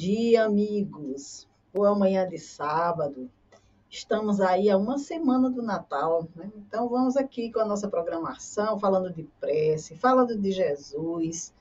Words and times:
dia, 0.00 0.46
amigos. 0.46 1.46
Boa 1.74 1.94
manhã 1.94 2.26
de 2.26 2.38
sábado. 2.38 3.30
Estamos 3.90 4.40
aí 4.40 4.70
a 4.70 4.78
uma 4.78 4.96
semana 4.96 5.50
do 5.50 5.60
Natal, 5.60 6.26
né? 6.34 6.50
Então 6.56 6.88
vamos 6.88 7.18
aqui 7.18 7.52
com 7.52 7.60
a 7.60 7.66
nossa 7.66 7.86
programação, 7.86 8.80
falando 8.80 9.12
de 9.12 9.24
prece, 9.38 9.94
falando 9.94 10.38
de 10.38 10.52
Jesus, 10.52 11.52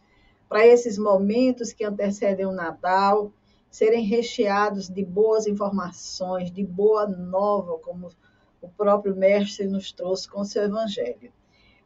para 0.47 0.65
esses 0.65 0.97
momentos 0.97 1.73
que 1.73 1.83
antecedem 1.83 2.45
o 2.45 2.53
Natal 2.53 3.29
serem 3.69 4.05
recheados 4.05 4.87
de 4.87 5.03
boas 5.03 5.45
informações, 5.45 6.49
de 6.49 6.65
boa 6.65 7.05
nova, 7.05 7.77
como 7.79 8.07
o 8.61 8.69
próprio 8.69 9.17
Mestre 9.17 9.67
nos 9.67 9.91
trouxe 9.91 10.29
com 10.29 10.39
o 10.39 10.45
seu 10.45 10.63
Evangelho. 10.63 11.33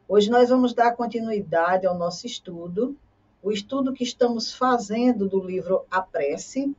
Hoje 0.06 0.30
nós 0.30 0.50
vamos 0.50 0.72
dar 0.72 0.92
continuidade 0.92 1.84
ao 1.84 1.98
nosso 1.98 2.28
estudo 2.28 2.96
o 3.44 3.52
estudo 3.52 3.92
que 3.92 4.02
estamos 4.02 4.54
fazendo 4.54 5.28
do 5.28 5.38
livro 5.38 5.84
A 5.90 6.00
Prece 6.00 6.74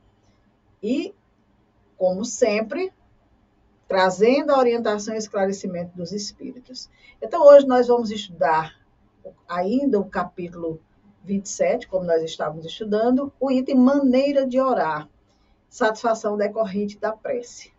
e, 0.81 1.13
como 1.95 2.25
sempre, 2.25 2.91
trazendo 3.87 4.51
a 4.51 4.57
orientação 4.57 5.13
e 5.13 5.17
esclarecimento 5.17 5.95
dos 5.95 6.11
espíritos. 6.11 6.89
Então, 7.21 7.43
hoje 7.43 7.67
nós 7.67 7.87
vamos 7.87 8.09
estudar 8.09 8.75
ainda 9.47 9.99
o 9.99 10.09
capítulo 10.09 10.81
27, 11.23 11.87
como 11.87 12.03
nós 12.03 12.23
estávamos 12.23 12.65
estudando, 12.65 13.31
o 13.39 13.51
item 13.51 13.75
maneira 13.75 14.47
de 14.47 14.59
orar, 14.59 15.07
satisfação 15.69 16.35
decorrente 16.35 16.97
da 16.97 17.11
prece. 17.11 17.71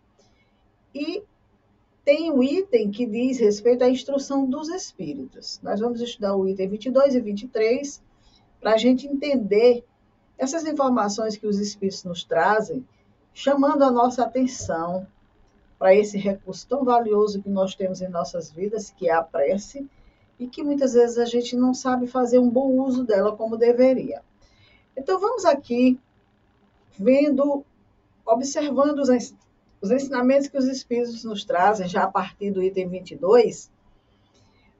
E 0.95 1.23
tem 2.05 2.31
um 2.31 2.41
item 2.41 2.89
que 2.89 3.05
diz 3.05 3.39
respeito 3.39 3.83
à 3.83 3.89
instrução 3.89 4.49
dos 4.49 4.69
espíritos. 4.69 5.59
Nós 5.61 5.81
vamos 5.81 5.99
estudar 5.99 6.37
o 6.37 6.47
item 6.47 6.69
22 6.69 7.15
e 7.15 7.19
23 7.19 8.06
para 8.59 8.73
a 8.73 8.77
gente 8.77 9.07
entender 9.07 9.83
essas 10.37 10.65
informações 10.65 11.37
que 11.37 11.47
os 11.47 11.59
espíritos 11.59 12.03
nos 12.03 12.23
trazem, 12.23 12.85
chamando 13.33 13.83
a 13.83 13.91
nossa 13.91 14.23
atenção 14.23 15.07
para 15.77 15.93
esse 15.95 16.17
recurso 16.17 16.67
tão 16.67 16.83
valioso 16.83 17.41
que 17.41 17.49
nós 17.49 17.75
temos 17.75 18.01
em 18.01 18.07
nossas 18.07 18.51
vidas, 18.51 18.89
que 18.89 19.09
é 19.09 19.13
a 19.13 19.21
prece, 19.21 19.87
e 20.39 20.47
que 20.47 20.63
muitas 20.63 20.93
vezes 20.93 21.17
a 21.17 21.25
gente 21.25 21.55
não 21.55 21.73
sabe 21.73 22.07
fazer 22.07 22.39
um 22.39 22.49
bom 22.49 22.67
uso 22.79 23.03
dela 23.03 23.35
como 23.35 23.57
deveria. 23.57 24.21
Então 24.95 25.19
vamos 25.19 25.45
aqui 25.45 25.99
vendo, 26.97 27.63
observando 28.25 28.99
os, 28.99 29.33
os 29.81 29.91
ensinamentos 29.91 30.47
que 30.47 30.57
os 30.57 30.65
espíritos 30.65 31.23
nos 31.23 31.43
trazem, 31.43 31.87
já 31.87 32.03
a 32.03 32.11
partir 32.11 32.51
do 32.51 32.61
item 32.61 32.87
22, 32.87 33.71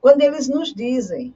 quando 0.02 0.22
eles 0.22 0.48
nos 0.48 0.74
dizem 0.74 1.34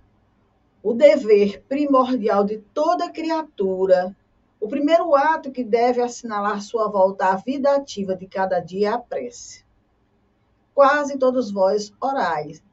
o 0.83 0.93
dever 0.93 1.61
primordial 1.69 2.43
de 2.43 2.57
toda 2.73 3.11
criatura, 3.11 4.15
o 4.59 4.67
primeiro 4.67 5.15
ato 5.15 5.51
que 5.51 5.63
deve 5.63 6.01
assinalar 6.01 6.61
sua 6.61 6.87
volta 6.87 7.27
à 7.27 7.35
vida 7.35 7.75
ativa 7.75 8.15
de 8.15 8.27
cada 8.27 8.59
dia 8.59 8.89
é 8.89 8.93
a 8.93 8.97
prece. 8.97 9.63
Quase 10.73 11.17
todos 11.17 11.51
vós 11.51 11.93
orais, 12.01 12.63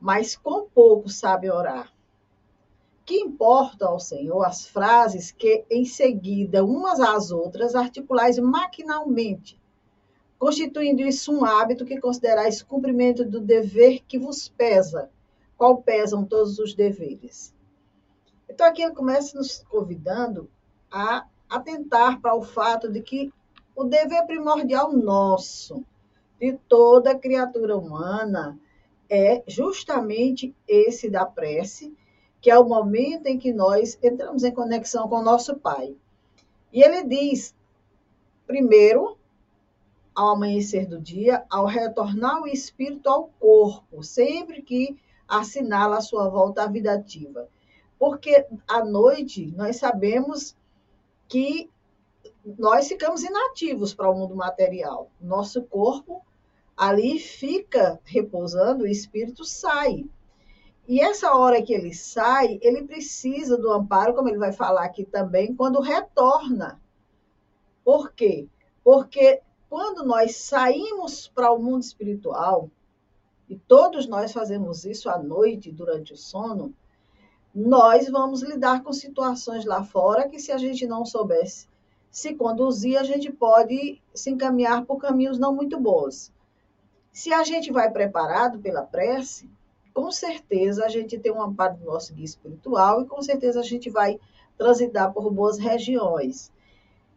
mas 0.00 0.36
com 0.36 0.66
pouco 0.68 1.08
sabem 1.08 1.50
orar. 1.50 1.92
Que 3.04 3.20
importam 3.20 3.88
ao 3.88 4.00
Senhor 4.00 4.42
as 4.42 4.66
frases 4.66 5.30
que, 5.30 5.64
em 5.70 5.84
seguida, 5.84 6.64
umas 6.64 7.00
às 7.00 7.30
outras, 7.30 7.74
articulais 7.74 8.38
maquinalmente, 8.38 9.60
constituindo 10.38 11.02
isso 11.02 11.32
um 11.32 11.44
hábito 11.44 11.84
que 11.84 12.00
considerais 12.00 12.62
cumprimento 12.62 13.24
do 13.24 13.40
dever 13.40 14.02
que 14.06 14.18
vos 14.18 14.48
pesa, 14.48 15.10
qual 15.56 15.82
pesam 15.82 16.24
todos 16.24 16.58
os 16.58 16.74
deveres. 16.74 17.54
Então, 18.48 18.66
aqui 18.66 18.82
ele 18.82 18.94
começa 18.94 19.36
nos 19.36 19.58
convidando 19.68 20.48
a 20.90 21.26
atentar 21.48 22.20
para 22.20 22.34
o 22.34 22.42
fato 22.42 22.90
de 22.90 23.00
que 23.00 23.32
o 23.74 23.84
dever 23.84 24.24
primordial 24.26 24.92
nosso, 24.92 25.84
de 26.40 26.58
toda 26.68 27.18
criatura 27.18 27.76
humana, 27.76 28.58
é 29.08 29.42
justamente 29.46 30.54
esse 30.66 31.10
da 31.10 31.24
prece, 31.26 31.96
que 32.40 32.50
é 32.50 32.58
o 32.58 32.68
momento 32.68 33.26
em 33.26 33.38
que 33.38 33.52
nós 33.52 33.98
entramos 34.02 34.44
em 34.44 34.52
conexão 34.52 35.08
com 35.08 35.16
o 35.16 35.22
nosso 35.22 35.56
Pai. 35.56 35.96
E 36.72 36.82
ele 36.82 37.04
diz, 37.04 37.54
primeiro, 38.46 39.16
ao 40.14 40.30
amanhecer 40.30 40.86
do 40.86 41.00
dia, 41.00 41.44
ao 41.50 41.66
retornar 41.66 42.42
o 42.42 42.46
espírito 42.46 43.08
ao 43.08 43.28
corpo, 43.40 44.02
sempre 44.02 44.62
que 44.62 44.96
assinala 45.28 45.98
a 45.98 46.02
sua 46.02 46.28
volta 46.28 46.62
à 46.62 46.66
vida 46.66 46.92
ativa. 46.92 47.48
Porque 47.98 48.46
à 48.68 48.84
noite 48.84 49.52
nós 49.56 49.76
sabemos 49.76 50.56
que 51.28 51.70
nós 52.58 52.88
ficamos 52.88 53.22
inativos 53.22 53.94
para 53.94 54.10
o 54.10 54.14
mundo 54.14 54.36
material. 54.36 55.10
Nosso 55.20 55.62
corpo 55.62 56.22
ali 56.76 57.18
fica 57.18 58.00
repousando, 58.04 58.84
o 58.84 58.88
espírito 58.88 59.44
sai. 59.44 60.04
E 60.86 61.00
essa 61.00 61.34
hora 61.34 61.62
que 61.62 61.72
ele 61.72 61.94
sai, 61.94 62.58
ele 62.60 62.84
precisa 62.84 63.56
do 63.56 63.72
amparo, 63.72 64.14
como 64.14 64.28
ele 64.28 64.38
vai 64.38 64.52
falar 64.52 64.84
aqui 64.84 65.04
também, 65.04 65.54
quando 65.54 65.80
retorna. 65.80 66.78
Por 67.82 68.12
quê? 68.12 68.46
Porque 68.82 69.40
quando 69.70 70.04
nós 70.04 70.36
saímos 70.36 71.26
para 71.28 71.50
o 71.52 71.58
mundo 71.58 71.82
espiritual, 71.82 72.70
e 73.48 73.56
todos 73.56 74.06
nós 74.06 74.32
fazemos 74.32 74.84
isso 74.84 75.08
à 75.10 75.18
noite, 75.18 75.70
durante 75.70 76.12
o 76.12 76.16
sono, 76.16 76.74
nós 77.54 78.08
vamos 78.08 78.42
lidar 78.42 78.82
com 78.82 78.92
situações 78.92 79.64
lá 79.64 79.84
fora 79.84 80.28
que, 80.28 80.38
se 80.38 80.50
a 80.50 80.58
gente 80.58 80.86
não 80.86 81.04
soubesse 81.04 81.68
se 82.10 82.32
conduzir, 82.34 82.96
a 82.96 83.02
gente 83.02 83.32
pode 83.32 84.00
se 84.14 84.30
encaminhar 84.30 84.84
por 84.84 84.98
caminhos 84.98 85.36
não 85.36 85.52
muito 85.52 85.80
bons. 85.80 86.32
Se 87.12 87.32
a 87.32 87.42
gente 87.42 87.72
vai 87.72 87.90
preparado 87.90 88.60
pela 88.60 88.82
prece, 88.82 89.50
com 89.92 90.10
certeza 90.12 90.84
a 90.84 90.88
gente 90.88 91.18
tem 91.18 91.32
um 91.32 91.42
amparo 91.42 91.76
do 91.76 91.84
nosso 91.84 92.14
guia 92.14 92.24
espiritual 92.24 93.02
e 93.02 93.06
com 93.06 93.20
certeza 93.20 93.58
a 93.58 93.64
gente 93.64 93.90
vai 93.90 94.18
transitar 94.56 95.12
por 95.12 95.28
boas 95.32 95.58
regiões. 95.58 96.52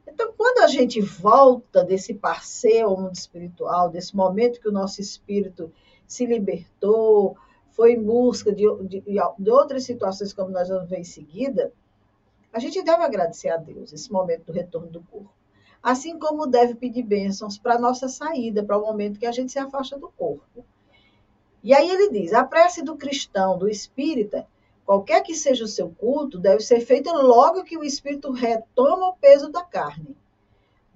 Então, 0.07 0.33
quando 0.35 0.63
a 0.63 0.67
gente 0.67 0.99
volta 0.99 1.83
desse 1.83 2.15
passeio 2.15 2.89
mundo 2.97 3.13
espiritual, 3.13 3.89
desse 3.89 4.15
momento 4.15 4.59
que 4.59 4.67
o 4.67 4.71
nosso 4.71 4.99
espírito 4.99 5.71
se 6.07 6.25
libertou, 6.25 7.37
foi 7.71 7.93
em 7.93 8.01
busca 8.01 8.51
de, 8.51 8.63
de, 8.85 9.03
de 9.37 9.51
outras 9.51 9.83
situações, 9.83 10.33
como 10.33 10.49
nós 10.49 10.69
vamos 10.69 10.89
ver 10.89 10.99
em 10.99 11.03
seguida, 11.03 11.71
a 12.51 12.59
gente 12.59 12.81
deve 12.81 13.03
agradecer 13.03 13.49
a 13.49 13.57
Deus 13.57 13.93
esse 13.93 14.11
momento 14.11 14.45
do 14.45 14.53
retorno 14.53 14.87
do 14.87 15.03
corpo. 15.03 15.31
Assim 15.83 16.17
como 16.17 16.47
deve 16.47 16.73
pedir 16.73 17.03
bênçãos 17.03 17.57
para 17.57 17.75
a 17.75 17.79
nossa 17.79 18.07
saída, 18.07 18.63
para 18.63 18.77
o 18.77 18.81
momento 18.81 19.19
que 19.19 19.27
a 19.27 19.31
gente 19.31 19.51
se 19.51 19.59
afasta 19.59 19.97
do 19.97 20.09
corpo. 20.09 20.65
E 21.63 21.73
aí 21.73 21.89
ele 21.89 22.09
diz: 22.09 22.33
a 22.33 22.43
prece 22.43 22.81
do 22.81 22.95
cristão, 22.95 23.57
do 23.57 23.69
espírita, 23.69 24.47
qualquer 24.85 25.21
que 25.21 25.35
seja 25.35 25.65
o 25.65 25.67
seu 25.67 25.89
culto, 25.89 26.39
deve 26.39 26.61
ser 26.61 26.79
feita 26.79 27.13
logo 27.13 27.63
que 27.63 27.77
o 27.77 27.83
espírito 27.83 28.31
retoma 28.31 29.09
o 29.09 29.17
peso 29.17 29.49
da 29.49 29.63
carne. 29.63 30.17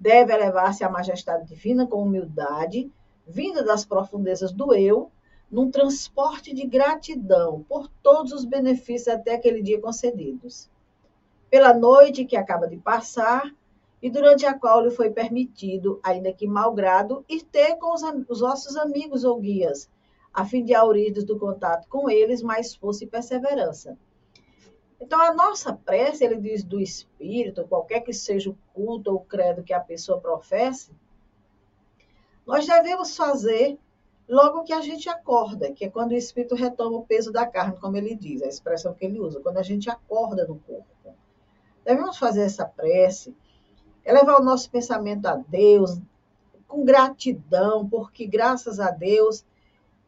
Deve 0.00 0.32
elevar-se 0.32 0.82
à 0.82 0.90
majestade 0.90 1.46
divina 1.46 1.86
com 1.86 2.02
humildade, 2.02 2.90
vinda 3.26 3.62
das 3.62 3.84
profundezas 3.84 4.52
do 4.52 4.74
eu, 4.74 5.10
num 5.50 5.70
transporte 5.70 6.54
de 6.54 6.66
gratidão 6.66 7.64
por 7.68 7.88
todos 8.02 8.32
os 8.32 8.44
benefícios 8.44 9.08
até 9.08 9.34
aquele 9.34 9.62
dia 9.62 9.80
concedidos. 9.80 10.70
Pela 11.50 11.74
noite 11.74 12.24
que 12.24 12.36
acaba 12.36 12.66
de 12.66 12.78
passar 12.78 13.54
e 14.00 14.10
durante 14.10 14.46
a 14.46 14.58
qual 14.58 14.82
lhe 14.82 14.90
foi 14.90 15.10
permitido, 15.10 16.00
ainda 16.02 16.32
que 16.32 16.46
malgrado, 16.46 17.24
ir 17.28 17.42
ter 17.42 17.76
com 17.76 17.92
os, 17.92 18.02
os 18.28 18.40
nossos 18.40 18.76
amigos 18.76 19.24
ou 19.24 19.38
guias, 19.38 19.88
a 20.32 20.44
fim 20.44 20.64
de 20.64 20.74
auridos 20.74 21.24
do 21.24 21.38
contato 21.38 21.86
com 21.88 22.08
eles 22.08 22.42
mais 22.42 22.74
força 22.74 23.04
e 23.04 23.06
perseverança. 23.06 23.96
Então, 25.00 25.20
a 25.20 25.34
nossa 25.34 25.72
prece, 25.72 26.24
ele 26.24 26.36
diz 26.36 26.64
do 26.64 26.80
espírito, 26.80 27.66
qualquer 27.66 28.00
que 28.00 28.12
seja 28.12 28.50
o 28.50 28.58
culto 28.72 29.12
ou 29.12 29.20
credo 29.20 29.62
que 29.62 29.72
a 29.72 29.80
pessoa 29.80 30.20
professe, 30.20 30.92
nós 32.46 32.66
devemos 32.66 33.16
fazer 33.16 33.78
logo 34.28 34.62
que 34.62 34.72
a 34.72 34.80
gente 34.80 35.08
acorda, 35.08 35.72
que 35.72 35.84
é 35.84 35.90
quando 35.90 36.12
o 36.12 36.16
espírito 36.16 36.54
retoma 36.54 36.98
o 36.98 37.06
peso 37.06 37.32
da 37.32 37.46
carne, 37.46 37.76
como 37.78 37.96
ele 37.96 38.14
diz, 38.14 38.42
a 38.42 38.48
expressão 38.48 38.94
que 38.94 39.04
ele 39.04 39.20
usa, 39.20 39.40
quando 39.40 39.58
a 39.58 39.62
gente 39.62 39.90
acorda 39.90 40.46
no 40.46 40.58
corpo. 40.60 40.86
Devemos 41.84 42.16
fazer 42.16 42.42
essa 42.42 42.64
prece, 42.64 43.34
elevar 44.04 44.40
o 44.40 44.44
nosso 44.44 44.70
pensamento 44.70 45.26
a 45.26 45.36
Deus, 45.36 45.98
com 46.66 46.84
gratidão, 46.84 47.88
porque 47.88 48.26
graças 48.26 48.80
a 48.80 48.90
Deus 48.90 49.44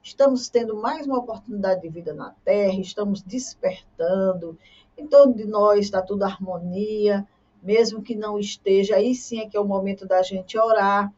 estamos 0.03 0.49
tendo 0.49 0.77
mais 0.77 1.07
uma 1.07 1.19
oportunidade 1.19 1.83
de 1.83 1.89
vida 1.89 2.15
na 2.15 2.35
Terra, 2.45 2.79
estamos 2.81 3.23
despertando, 3.23 4.57
em 4.97 5.07
torno 5.07 5.35
de 5.35 5.45
nós 5.45 5.81
está 5.81 6.01
tudo 6.01 6.23
harmonia, 6.23 7.27
mesmo 7.63 8.03
que 8.03 8.15
não 8.15 8.39
esteja, 8.39 8.97
aí 8.97 9.15
sim 9.15 9.41
é 9.41 9.49
que 9.49 9.57
é 9.57 9.61
o 9.61 9.65
momento 9.65 10.07
da 10.07 10.23
gente 10.23 10.59
orar. 10.59 11.13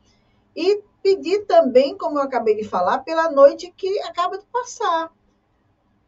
E 0.56 0.82
pedir 1.03 1.44
também, 1.44 1.97
como 1.97 2.19
eu 2.19 2.23
acabei 2.23 2.56
de 2.56 2.64
falar, 2.64 3.00
pela 3.00 3.31
noite 3.31 3.73
que 3.76 4.00
acaba 4.00 4.38
de 4.38 4.47
passar. 4.47 5.12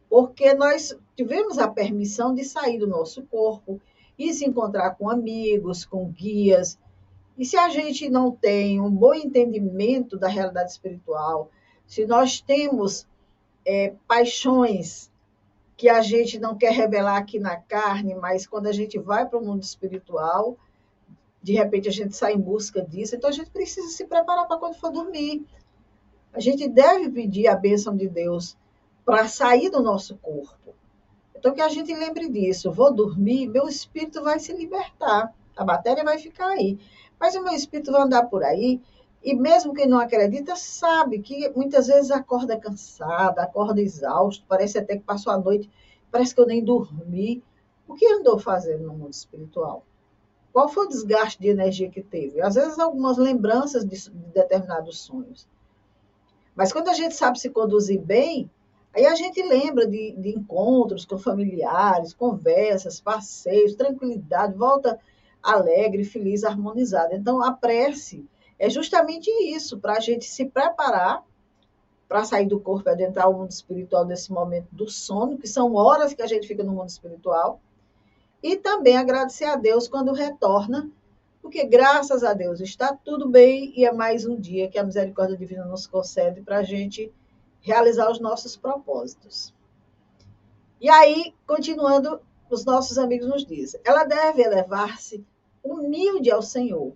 Porque 0.08 0.54
nós 0.54 0.98
tivemos 1.14 1.58
a 1.58 1.68
permissão 1.68 2.34
de 2.34 2.42
sair 2.44 2.78
do 2.78 2.86
nosso 2.86 3.22
corpo 3.24 3.80
e 4.18 4.32
se 4.32 4.46
encontrar 4.46 4.94
com 4.96 5.10
amigos, 5.10 5.84
com 5.84 6.08
guias. 6.08 6.78
E 7.36 7.44
se 7.44 7.56
a 7.56 7.68
gente 7.68 8.08
não 8.08 8.32
tem 8.32 8.80
um 8.80 8.90
bom 8.90 9.14
entendimento 9.14 10.18
da 10.18 10.26
realidade 10.26 10.72
espiritual, 10.72 11.50
se 11.86 12.06
nós 12.06 12.40
temos 12.40 13.06
é, 13.64 13.94
paixões 14.08 15.10
que 15.76 15.88
a 15.88 16.00
gente 16.00 16.40
não 16.40 16.56
quer 16.56 16.72
revelar 16.72 17.18
aqui 17.18 17.38
na 17.38 17.56
carne, 17.56 18.14
mas 18.14 18.46
quando 18.46 18.66
a 18.66 18.72
gente 18.72 18.98
vai 18.98 19.26
para 19.26 19.38
o 19.38 19.44
mundo 19.44 19.62
espiritual, 19.62 20.56
de 21.48 21.54
repente 21.54 21.88
a 21.88 21.92
gente 21.92 22.14
sai 22.14 22.34
em 22.34 22.40
busca 22.40 22.82
disso, 22.82 23.16
então 23.16 23.30
a 23.30 23.32
gente 23.32 23.50
precisa 23.50 23.88
se 23.88 24.04
preparar 24.04 24.46
para 24.46 24.58
quando 24.58 24.74
for 24.74 24.92
dormir. 24.92 25.46
A 26.30 26.40
gente 26.40 26.68
deve 26.68 27.08
pedir 27.08 27.48
a 27.48 27.56
bênção 27.56 27.96
de 27.96 28.06
Deus 28.06 28.54
para 29.02 29.26
sair 29.26 29.70
do 29.70 29.82
nosso 29.82 30.18
corpo. 30.18 30.74
Então 31.34 31.54
que 31.54 31.62
a 31.62 31.70
gente 31.70 31.94
lembre 31.94 32.28
disso. 32.28 32.70
Vou 32.70 32.92
dormir, 32.92 33.46
meu 33.46 33.66
espírito 33.66 34.22
vai 34.22 34.38
se 34.38 34.52
libertar. 34.52 35.34
A 35.56 35.64
matéria 35.64 36.04
vai 36.04 36.18
ficar 36.18 36.48
aí. 36.48 36.78
Mas 37.18 37.34
o 37.34 37.42
meu 37.42 37.54
espírito 37.54 37.92
vai 37.92 38.02
andar 38.02 38.24
por 38.24 38.44
aí 38.44 38.78
e 39.24 39.34
mesmo 39.34 39.72
quem 39.72 39.88
não 39.88 39.98
acredita 39.98 40.54
sabe 40.54 41.20
que 41.20 41.48
muitas 41.56 41.86
vezes 41.86 42.10
acorda 42.10 42.60
cansada, 42.60 43.42
acorda 43.42 43.80
exausto, 43.80 44.44
parece 44.46 44.78
até 44.78 44.98
que 44.98 45.02
passou 45.02 45.32
a 45.32 45.38
noite, 45.38 45.70
parece 46.10 46.34
que 46.34 46.40
eu 46.42 46.46
nem 46.46 46.62
dormi. 46.62 47.42
O 47.88 47.94
que 47.94 48.06
andou 48.06 48.38
fazendo 48.38 48.84
no 48.84 48.92
mundo 48.92 49.14
espiritual? 49.14 49.82
Qual 50.52 50.68
foi 50.68 50.86
o 50.86 50.88
desgaste 50.88 51.40
de 51.40 51.48
energia 51.48 51.90
que 51.90 52.02
teve? 52.02 52.40
Às 52.40 52.54
vezes 52.54 52.78
algumas 52.78 53.16
lembranças 53.16 53.84
de, 53.84 53.96
de 53.96 54.32
determinados 54.32 55.00
sonhos. 55.00 55.46
Mas 56.54 56.72
quando 56.72 56.88
a 56.88 56.94
gente 56.94 57.14
sabe 57.14 57.38
se 57.38 57.50
conduzir 57.50 58.00
bem, 58.00 58.50
aí 58.94 59.06
a 59.06 59.14
gente 59.14 59.40
lembra 59.42 59.86
de, 59.86 60.12
de 60.12 60.30
encontros 60.30 61.04
com 61.04 61.18
familiares, 61.18 62.14
conversas, 62.14 63.00
passeios, 63.00 63.74
tranquilidade, 63.74 64.54
volta 64.54 64.98
alegre, 65.42 66.04
feliz, 66.04 66.44
harmonizada. 66.44 67.14
Então, 67.14 67.42
a 67.42 67.52
prece 67.52 68.26
é 68.58 68.68
justamente 68.68 69.30
isso, 69.30 69.78
para 69.78 69.94
a 69.94 70.00
gente 70.00 70.24
se 70.24 70.46
preparar 70.46 71.24
para 72.08 72.24
sair 72.24 72.46
do 72.46 72.58
corpo 72.58 72.88
e 72.88 72.92
adentrar 72.92 73.28
o 73.28 73.34
mundo 73.34 73.50
espiritual 73.50 74.04
nesse 74.04 74.32
momento 74.32 74.68
do 74.72 74.88
sono, 74.88 75.36
que 75.36 75.46
são 75.46 75.74
horas 75.74 76.14
que 76.14 76.22
a 76.22 76.26
gente 76.26 76.48
fica 76.48 76.64
no 76.64 76.72
mundo 76.72 76.88
espiritual, 76.88 77.60
e 78.42 78.56
também 78.56 78.96
agradecer 78.96 79.44
a 79.44 79.56
Deus 79.56 79.88
quando 79.88 80.12
retorna, 80.12 80.90
porque 81.42 81.64
graças 81.64 82.22
a 82.22 82.32
Deus 82.34 82.60
está 82.60 82.94
tudo 82.94 83.28
bem 83.28 83.72
e 83.76 83.84
é 83.84 83.92
mais 83.92 84.26
um 84.26 84.38
dia 84.38 84.68
que 84.68 84.78
a 84.78 84.84
misericórdia 84.84 85.36
divina 85.36 85.64
nos 85.64 85.86
concede 85.86 86.42
para 86.42 86.58
a 86.58 86.62
gente 86.62 87.12
realizar 87.60 88.10
os 88.10 88.20
nossos 88.20 88.56
propósitos. 88.56 89.54
E 90.80 90.88
aí, 90.88 91.34
continuando, 91.46 92.20
os 92.50 92.64
nossos 92.64 92.98
amigos 92.98 93.26
nos 93.28 93.44
dizem: 93.44 93.80
ela 93.84 94.04
deve 94.04 94.42
elevar-se 94.42 95.24
humilde 95.62 96.30
ao 96.30 96.42
Senhor 96.42 96.94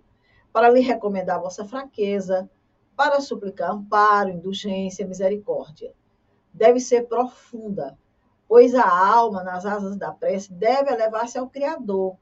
para 0.51 0.69
lhe 0.69 0.79
recomendar 0.79 1.37
a 1.37 1.41
vossa 1.41 1.65
fraqueza, 1.65 2.49
para 2.95 3.19
suplicar 3.19 3.71
amparo, 3.71 4.29
indulgência, 4.29 5.05
misericórdia. 5.05 5.93
Deve 6.53 6.79
ser 6.79 7.07
profunda, 7.07 7.97
pois 8.53 8.75
a 8.75 8.87
alma, 8.87 9.43
nas 9.43 9.65
asas 9.65 9.95
da 9.95 10.11
prece, 10.11 10.53
deve 10.53 10.91
elevar-se 10.91 11.39
ao 11.39 11.49
Criador, 11.49 12.15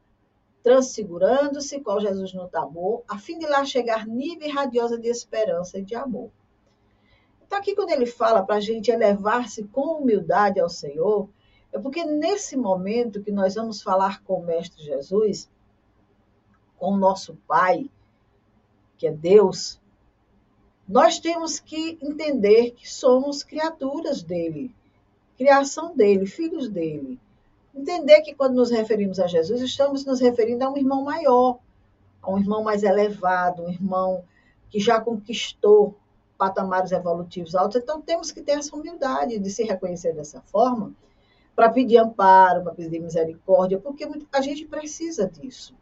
transfigurando-se, 0.63 1.81
qual 1.81 1.99
Jesus 1.99 2.33
no 2.33 2.47
tabor, 2.47 3.03
a 3.05 3.17
fim 3.17 3.37
de 3.37 3.45
lá 3.45 3.65
chegar 3.65 4.07
nível 4.07 4.49
radiosa 4.49 4.97
de 4.97 5.09
esperança 5.09 5.77
e 5.77 5.83
de 5.83 5.93
amor. 5.93 6.31
Então, 7.45 7.59
aqui, 7.59 7.75
quando 7.75 7.89
ele 7.89 8.05
fala 8.05 8.41
para 8.43 8.55
a 8.55 8.59
gente 8.61 8.89
elevar-se 8.89 9.65
com 9.65 9.97
humildade 9.97 10.57
ao 10.57 10.69
Senhor, 10.69 11.27
é 11.69 11.77
porque 11.77 12.05
nesse 12.05 12.55
momento 12.55 13.21
que 13.21 13.29
nós 13.29 13.55
vamos 13.55 13.81
falar 13.81 14.23
com 14.23 14.35
o 14.35 14.45
Mestre 14.45 14.81
Jesus, 14.81 15.51
com 16.77 16.93
o 16.93 16.97
nosso 16.97 17.35
Pai, 17.45 17.91
que 18.97 19.05
é 19.05 19.11
Deus, 19.11 19.81
nós 20.87 21.19
temos 21.19 21.59
que 21.59 21.99
entender 22.01 22.71
que 22.71 22.89
somos 22.89 23.43
criaturas 23.43 24.23
dele, 24.23 24.73
criação 25.41 25.95
dele, 25.95 26.27
filhos 26.27 26.69
dele. 26.69 27.19
Entender 27.73 28.21
que 28.21 28.35
quando 28.35 28.53
nos 28.53 28.69
referimos 28.69 29.19
a 29.19 29.25
Jesus, 29.25 29.59
estamos 29.59 30.05
nos 30.05 30.19
referindo 30.19 30.63
a 30.63 30.69
um 30.69 30.77
irmão 30.77 31.03
maior, 31.03 31.57
a 32.21 32.29
um 32.29 32.37
irmão 32.37 32.63
mais 32.63 32.83
elevado, 32.83 33.63
um 33.63 33.69
irmão 33.69 34.23
que 34.69 34.79
já 34.79 35.01
conquistou 35.01 35.95
patamares 36.37 36.91
evolutivos 36.91 37.55
altos. 37.55 37.81
Então, 37.81 37.99
temos 37.99 38.31
que 38.31 38.41
ter 38.41 38.51
essa 38.51 38.75
humildade 38.75 39.39
de 39.39 39.49
se 39.49 39.63
reconhecer 39.63 40.13
dessa 40.13 40.41
forma, 40.41 40.93
para 41.55 41.69
pedir 41.69 41.97
amparo, 41.97 42.61
para 42.61 42.75
pedir 42.75 42.99
misericórdia, 42.99 43.79
porque 43.79 44.07
a 44.31 44.41
gente 44.41 44.65
precisa 44.65 45.27
disso. 45.27 45.73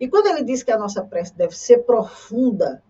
E 0.00 0.08
quando 0.08 0.28
ele 0.28 0.42
diz 0.42 0.62
que 0.62 0.72
a 0.72 0.78
nossa 0.78 1.04
prece 1.04 1.34
deve 1.34 1.54
ser 1.54 1.80
profunda, 1.84 2.82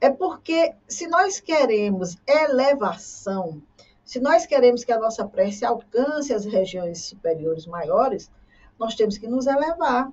é 0.00 0.08
porque 0.08 0.74
se 0.88 1.06
nós 1.06 1.38
queremos 1.38 2.16
elevação, 2.26 3.62
se 4.12 4.20
nós 4.20 4.44
queremos 4.44 4.84
que 4.84 4.92
a 4.92 4.98
nossa 4.98 5.26
prece 5.26 5.64
alcance 5.64 6.34
as 6.34 6.44
regiões 6.44 7.00
superiores 7.00 7.64
maiores, 7.64 8.30
nós 8.78 8.94
temos 8.94 9.16
que 9.16 9.26
nos 9.26 9.46
elevar. 9.46 10.12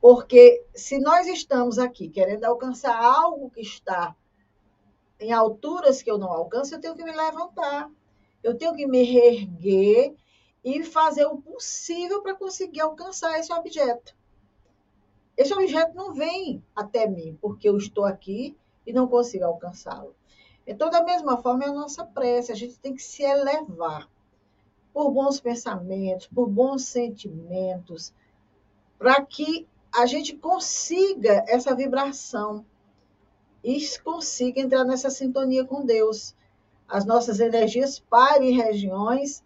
Porque 0.00 0.64
se 0.72 1.00
nós 1.00 1.26
estamos 1.26 1.76
aqui 1.76 2.08
querendo 2.08 2.44
alcançar 2.44 2.96
algo 2.96 3.50
que 3.50 3.62
está 3.62 4.14
em 5.18 5.32
alturas 5.32 6.02
que 6.02 6.08
eu 6.08 6.16
não 6.16 6.30
alcanço, 6.32 6.72
eu 6.72 6.80
tenho 6.80 6.94
que 6.94 7.02
me 7.02 7.10
levantar. 7.10 7.90
Eu 8.44 8.56
tenho 8.56 8.76
que 8.76 8.86
me 8.86 9.02
reerguer 9.02 10.14
e 10.62 10.84
fazer 10.84 11.26
o 11.26 11.38
possível 11.38 12.22
para 12.22 12.36
conseguir 12.36 12.82
alcançar 12.82 13.40
esse 13.40 13.52
objeto. 13.52 14.14
Esse 15.36 15.52
objeto 15.52 15.96
não 15.96 16.14
vem 16.14 16.62
até 16.76 17.08
mim 17.08 17.36
porque 17.42 17.68
eu 17.68 17.76
estou 17.76 18.04
aqui 18.04 18.56
e 18.86 18.92
não 18.92 19.08
consigo 19.08 19.46
alcançá-lo. 19.46 20.14
Então, 20.66 20.90
da 20.90 21.02
mesma 21.02 21.36
forma, 21.36 21.64
é 21.64 21.68
a 21.68 21.72
nossa 21.72 22.04
prece. 22.04 22.52
A 22.52 22.54
gente 22.54 22.78
tem 22.78 22.94
que 22.94 23.02
se 23.02 23.22
elevar 23.22 24.08
por 24.92 25.10
bons 25.10 25.40
pensamentos, 25.40 26.26
por 26.26 26.48
bons 26.48 26.84
sentimentos, 26.84 28.12
para 28.98 29.24
que 29.24 29.66
a 29.92 30.06
gente 30.06 30.36
consiga 30.36 31.44
essa 31.48 31.74
vibração 31.74 32.64
e 33.62 33.78
consiga 33.98 34.60
entrar 34.60 34.84
nessa 34.84 35.10
sintonia 35.10 35.64
com 35.64 35.84
Deus. 35.84 36.34
As 36.88 37.04
nossas 37.04 37.40
energias 37.40 37.98
parem 37.98 38.50
em 38.50 38.56
regiões 38.56 39.42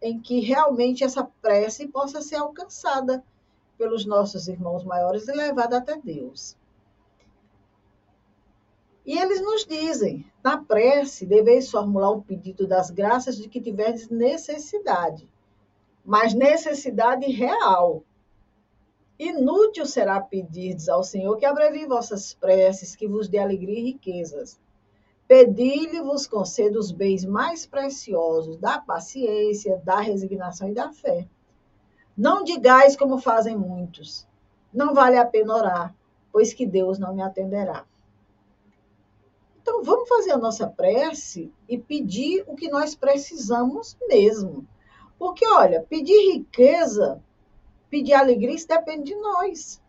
em 0.00 0.20
que 0.20 0.40
realmente 0.40 1.04
essa 1.04 1.24
prece 1.40 1.88
possa 1.88 2.20
ser 2.20 2.36
alcançada 2.36 3.24
pelos 3.78 4.04
nossos 4.04 4.48
irmãos 4.48 4.84
maiores 4.84 5.28
e 5.28 5.32
levada 5.32 5.78
até 5.78 5.96
Deus. 5.96 6.56
E 9.04 9.18
eles 9.18 9.40
nos 9.40 9.66
dizem, 9.66 10.24
na 10.44 10.56
prece, 10.56 11.26
deveis 11.26 11.70
formular 11.70 12.10
o 12.10 12.22
pedido 12.22 12.66
das 12.66 12.90
graças 12.90 13.36
de 13.36 13.48
que 13.48 13.60
tiverdes 13.60 14.08
necessidade, 14.08 15.28
mas 16.04 16.34
necessidade 16.34 17.26
real. 17.26 18.04
Inútil 19.18 19.86
será 19.86 20.20
pedirdes 20.20 20.88
ao 20.88 21.02
Senhor 21.02 21.36
que 21.36 21.44
abrevie 21.44 21.86
vossas 21.86 22.34
preces, 22.34 22.94
que 22.94 23.08
vos 23.08 23.28
dê 23.28 23.38
alegria 23.38 23.78
e 23.78 23.84
riquezas. 23.84 24.60
Pedi-lhe 25.26 26.00
vos 26.00 26.26
conceda 26.26 26.78
os 26.78 26.92
bens 26.92 27.24
mais 27.24 27.66
preciosos 27.66 28.56
da 28.56 28.78
paciência, 28.78 29.80
da 29.84 30.00
resignação 30.00 30.68
e 30.68 30.74
da 30.74 30.92
fé. 30.92 31.26
Não 32.16 32.44
digais 32.44 32.96
como 32.96 33.18
fazem 33.18 33.56
muitos. 33.56 34.26
Não 34.72 34.94
vale 34.94 35.16
a 35.16 35.24
pena 35.24 35.54
orar, 35.54 35.94
pois 36.30 36.52
que 36.52 36.66
Deus 36.66 36.98
não 36.98 37.14
me 37.14 37.22
atenderá. 37.22 37.84
Então, 39.62 39.82
vamos 39.84 40.08
fazer 40.08 40.32
a 40.32 40.36
nossa 40.36 40.66
prece 40.66 41.52
e 41.68 41.78
pedir 41.78 42.44
o 42.48 42.56
que 42.56 42.68
nós 42.68 42.96
precisamos 42.96 43.96
mesmo. 44.08 44.66
Porque, 45.16 45.46
olha, 45.46 45.86
pedir 45.88 46.32
riqueza, 46.32 47.22
pedir 47.88 48.12
alegria, 48.12 48.56
isso 48.56 48.66
depende 48.66 49.12
de 49.12 49.14
nós, 49.14 49.80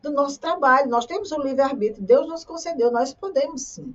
do 0.00 0.12
nosso 0.12 0.38
trabalho. 0.38 0.88
Nós 0.88 1.06
temos 1.06 1.32
o 1.32 1.42
livre-arbítrio, 1.42 2.06
Deus 2.06 2.28
nos 2.28 2.44
concedeu, 2.44 2.92
nós 2.92 3.12
podemos 3.12 3.62
sim. 3.62 3.92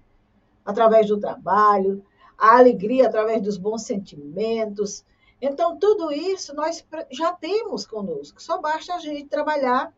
Através 0.66 1.08
do 1.08 1.18
trabalho, 1.18 2.04
a 2.38 2.58
alegria 2.58 3.08
através 3.08 3.42
dos 3.42 3.58
bons 3.58 3.84
sentimentos. 3.84 5.06
Então, 5.42 5.78
tudo 5.78 6.12
isso 6.12 6.54
nós 6.54 6.86
já 7.10 7.32
temos 7.32 7.86
conosco, 7.86 8.42
só 8.42 8.60
basta 8.60 8.96
a 8.96 9.00
gente 9.00 9.30
trabalhar 9.30 9.94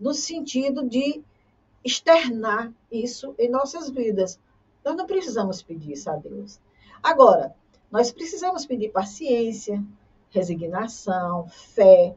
no 0.00 0.12
sentido 0.12 0.88
de 0.88 1.22
externar 1.84 2.72
isso 2.90 3.34
em 3.38 3.48
nossas 3.48 3.88
vidas. 3.88 4.40
Nós 4.84 4.96
não 4.96 5.06
precisamos 5.06 5.62
pedir 5.62 5.92
isso 5.92 6.10
a 6.10 6.16
Deus. 6.16 6.60
Agora, 7.02 7.54
nós 7.90 8.10
precisamos 8.10 8.66
pedir 8.66 8.90
paciência, 8.90 9.82
resignação, 10.30 11.48
fé, 11.48 12.14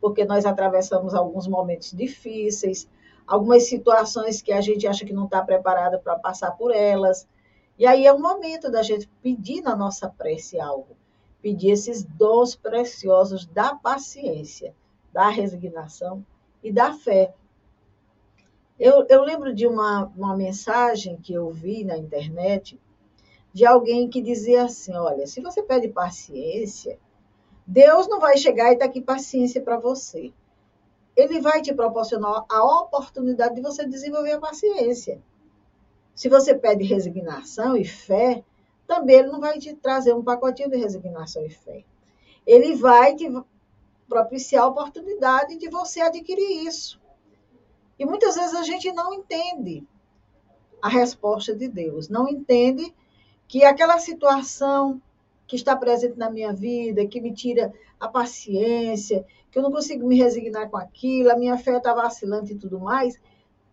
porque 0.00 0.24
nós 0.24 0.44
atravessamos 0.44 1.14
alguns 1.14 1.46
momentos 1.46 1.92
difíceis, 1.92 2.88
algumas 3.26 3.68
situações 3.68 4.40
que 4.40 4.52
a 4.52 4.60
gente 4.60 4.86
acha 4.86 5.04
que 5.04 5.12
não 5.12 5.24
está 5.24 5.42
preparada 5.42 5.98
para 5.98 6.18
passar 6.18 6.52
por 6.52 6.74
elas. 6.74 7.26
E 7.78 7.86
aí 7.86 8.06
é 8.06 8.12
o 8.12 8.20
momento 8.20 8.70
da 8.70 8.82
gente 8.82 9.08
pedir 9.22 9.60
na 9.60 9.76
nossa 9.76 10.08
prece 10.08 10.58
algo, 10.60 10.96
pedir 11.42 11.70
esses 11.70 12.02
dons 12.02 12.54
preciosos 12.54 13.46
da 13.46 13.74
paciência, 13.74 14.74
da 15.12 15.28
resignação 15.28 16.24
e 16.62 16.72
da 16.72 16.92
fé. 16.92 17.34
Eu, 18.78 19.06
eu 19.08 19.22
lembro 19.22 19.54
de 19.54 19.66
uma, 19.66 20.12
uma 20.16 20.36
mensagem 20.36 21.16
que 21.16 21.32
eu 21.32 21.50
vi 21.50 21.82
na 21.82 21.96
internet 21.96 22.78
de 23.52 23.64
alguém 23.64 24.08
que 24.08 24.20
dizia 24.20 24.64
assim: 24.64 24.94
olha, 24.94 25.26
se 25.26 25.40
você 25.40 25.62
pede 25.62 25.88
paciência, 25.88 26.98
Deus 27.66 28.06
não 28.06 28.20
vai 28.20 28.36
chegar 28.36 28.72
e 28.72 28.76
dar 28.76 28.84
aqui 28.84 29.00
paciência 29.00 29.62
para 29.62 29.78
você. 29.78 30.32
Ele 31.16 31.40
vai 31.40 31.62
te 31.62 31.72
proporcionar 31.72 32.44
a 32.50 32.64
oportunidade 32.82 33.54
de 33.54 33.62
você 33.62 33.86
desenvolver 33.86 34.32
a 34.32 34.40
paciência. 34.40 35.22
Se 36.14 36.28
você 36.28 36.54
pede 36.54 36.84
resignação 36.84 37.74
e 37.76 37.84
fé, 37.84 38.44
também 38.86 39.16
ele 39.16 39.28
não 39.28 39.40
vai 39.40 39.58
te 39.58 39.74
trazer 39.74 40.14
um 40.14 40.22
pacotinho 40.22 40.70
de 40.70 40.76
resignação 40.76 41.44
e 41.44 41.50
fé. 41.50 41.82
Ele 42.46 42.74
vai 42.74 43.16
te 43.16 43.26
propiciar 44.06 44.64
a 44.64 44.68
oportunidade 44.68 45.56
de 45.56 45.68
você 45.70 46.00
adquirir 46.02 46.66
isso. 46.66 47.00
E 47.98 48.04
muitas 48.04 48.34
vezes 48.34 48.54
a 48.54 48.62
gente 48.62 48.92
não 48.92 49.12
entende 49.14 49.86
a 50.82 50.88
resposta 50.88 51.54
de 51.54 51.68
Deus, 51.68 52.08
não 52.08 52.28
entende 52.28 52.94
que 53.48 53.64
aquela 53.64 53.98
situação 53.98 55.00
que 55.46 55.56
está 55.56 55.76
presente 55.76 56.18
na 56.18 56.30
minha 56.30 56.52
vida, 56.52 57.06
que 57.06 57.20
me 57.20 57.32
tira 57.32 57.72
a 57.98 58.08
paciência, 58.08 59.24
que 59.50 59.58
eu 59.58 59.62
não 59.62 59.70
consigo 59.70 60.06
me 60.06 60.18
resignar 60.18 60.68
com 60.68 60.76
aquilo, 60.76 61.30
a 61.30 61.36
minha 61.36 61.56
fé 61.56 61.76
está 61.76 61.94
vacilante 61.94 62.52
e 62.52 62.58
tudo 62.58 62.78
mais, 62.80 63.18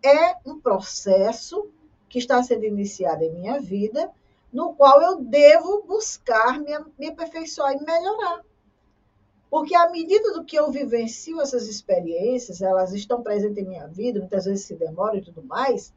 é 0.02 0.38
um 0.46 0.60
processo 0.60 1.68
que 2.08 2.20
está 2.20 2.42
sendo 2.44 2.66
iniciado 2.66 3.24
em 3.24 3.34
minha 3.34 3.60
vida, 3.60 4.12
no 4.52 4.76
qual 4.76 5.02
eu 5.02 5.22
devo 5.22 5.84
buscar 5.84 6.60
me, 6.60 6.72
me 6.98 7.08
aperfeiçoar 7.08 7.74
e 7.74 7.84
melhorar. 7.84 8.42
Porque 9.54 9.76
à 9.76 9.88
medida 9.92 10.34
do 10.34 10.44
que 10.44 10.56
eu 10.56 10.72
vivencio 10.72 11.40
essas 11.40 11.68
experiências, 11.68 12.60
elas 12.60 12.92
estão 12.92 13.22
presentes 13.22 13.60
em 13.60 13.68
minha 13.68 13.86
vida, 13.86 14.20
muitas 14.20 14.46
vezes 14.46 14.66
se 14.66 14.76
demoram 14.76 15.18
e 15.18 15.22
tudo 15.22 15.44
mais, 15.44 15.94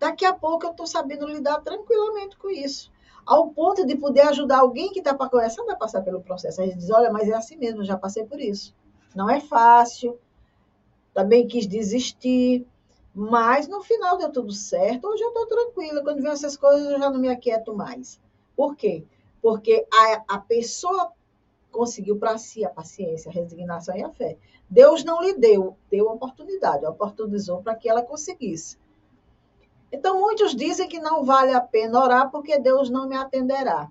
daqui 0.00 0.24
a 0.24 0.32
pouco 0.34 0.66
eu 0.66 0.72
estou 0.72 0.84
sabendo 0.84 1.28
lidar 1.28 1.60
tranquilamente 1.60 2.36
com 2.36 2.50
isso. 2.50 2.90
Ao 3.24 3.50
ponto 3.50 3.86
de 3.86 3.96
poder 3.96 4.22
ajudar 4.22 4.58
alguém 4.58 4.90
que 4.90 4.98
está 4.98 5.14
começando 5.14 5.70
a 5.70 5.76
passar 5.76 6.02
pelo 6.02 6.22
processo. 6.22 6.60
A 6.60 6.66
gente 6.66 6.78
diz, 6.78 6.90
olha, 6.90 7.12
mas 7.12 7.28
é 7.28 7.34
assim 7.34 7.56
mesmo, 7.56 7.84
já 7.84 7.96
passei 7.96 8.24
por 8.24 8.40
isso. 8.40 8.74
Não 9.14 9.30
é 9.30 9.38
fácil, 9.38 10.18
também 11.14 11.46
quis 11.46 11.68
desistir, 11.68 12.66
mas 13.14 13.68
no 13.68 13.80
final 13.80 14.18
deu 14.18 14.32
tudo 14.32 14.50
certo. 14.50 15.06
Hoje 15.06 15.22
eu 15.22 15.28
estou 15.28 15.46
tranquila. 15.46 16.02
Quando 16.02 16.20
vem 16.20 16.32
essas 16.32 16.56
coisas, 16.56 16.84
eu 16.84 16.98
já 16.98 17.10
não 17.10 17.20
me 17.20 17.28
aquieto 17.28 17.72
mais. 17.72 18.20
Por 18.56 18.74
quê? 18.74 19.04
Porque 19.40 19.86
a, 19.92 20.34
a 20.34 20.38
pessoa 20.40 21.12
conseguiu 21.74 22.16
para 22.16 22.38
si 22.38 22.64
a 22.64 22.70
paciência, 22.70 23.30
a 23.30 23.34
resignação 23.34 23.96
e 23.96 24.04
a 24.04 24.10
fé. 24.10 24.38
Deus 24.70 25.02
não 25.04 25.20
lhe 25.20 25.34
deu, 25.34 25.76
deu 25.90 26.06
oportunidade, 26.06 26.86
oportunizou 26.86 27.60
para 27.62 27.74
que 27.74 27.88
ela 27.88 28.02
conseguisse. 28.02 28.78
Então, 29.92 30.20
muitos 30.20 30.54
dizem 30.54 30.88
que 30.88 31.00
não 31.00 31.24
vale 31.24 31.52
a 31.52 31.60
pena 31.60 32.00
orar 32.00 32.30
porque 32.30 32.58
Deus 32.58 32.88
não 32.88 33.08
me 33.08 33.16
atenderá. 33.16 33.90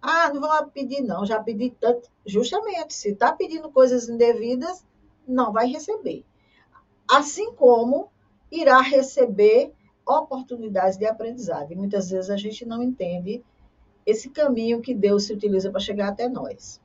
Ah, 0.00 0.32
não 0.32 0.40
vou 0.40 0.66
pedir, 0.68 1.02
não, 1.02 1.26
já 1.26 1.42
pedi 1.42 1.70
tanto. 1.70 2.08
Justamente, 2.24 2.94
se 2.94 3.10
está 3.10 3.32
pedindo 3.32 3.70
coisas 3.70 4.08
indevidas, 4.08 4.84
não 5.26 5.52
vai 5.52 5.66
receber. 5.66 6.24
Assim 7.10 7.52
como 7.52 8.10
irá 8.50 8.80
receber 8.80 9.72
oportunidades 10.06 10.96
de 10.96 11.06
aprendizado. 11.06 11.72
E 11.72 11.76
muitas 11.76 12.10
vezes 12.10 12.30
a 12.30 12.36
gente 12.36 12.64
não 12.64 12.82
entende 12.82 13.42
esse 14.06 14.30
caminho 14.30 14.80
que 14.80 14.94
Deus 14.94 15.24
se 15.24 15.32
utiliza 15.32 15.70
para 15.70 15.80
chegar 15.80 16.08
até 16.08 16.28
nós. 16.28 16.80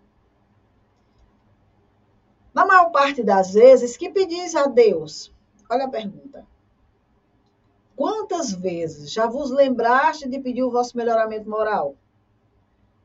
Parte 2.93 3.23
das 3.23 3.55
vezes, 3.55 3.97
que 3.97 4.11
pedis 4.11 4.53
a 4.53 4.67
Deus? 4.67 5.33
Olha 5.67 5.85
a 5.85 5.89
pergunta. 5.89 6.45
Quantas 7.95 8.53
vezes 8.53 9.11
já 9.11 9.25
vos 9.25 9.49
lembraste 9.49 10.29
de 10.29 10.39
pedir 10.39 10.61
o 10.61 10.69
vosso 10.69 10.95
melhoramento 10.95 11.49
moral? 11.49 11.95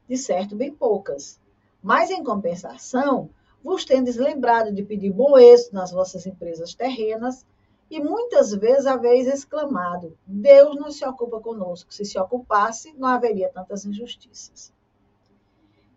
De 0.07 0.14
certo, 0.14 0.54
bem 0.54 0.75
poucas. 0.75 1.40
Mas, 1.83 2.11
em 2.11 2.23
compensação, 2.23 3.30
vos 3.64 3.87
tendes 3.87 4.16
lembrado 4.16 4.75
de 4.75 4.83
pedir 4.83 5.11
bom 5.11 5.38
êxito 5.38 5.75
nas 5.75 5.90
vossas 5.90 6.26
empresas 6.26 6.75
terrenas 6.75 7.47
e 7.90 7.99
muitas 7.99 8.52
vezes 8.52 8.87
haveis 8.87 9.26
exclamado: 9.26 10.18
Deus 10.26 10.76
não 10.76 10.90
se 10.90 11.02
ocupa 11.07 11.40
conosco. 11.40 11.95
Se 11.95 12.04
se 12.04 12.18
ocupasse, 12.18 12.92
não 12.92 13.09
haveria 13.09 13.49
tantas 13.49 13.87
injustiças. 13.87 14.71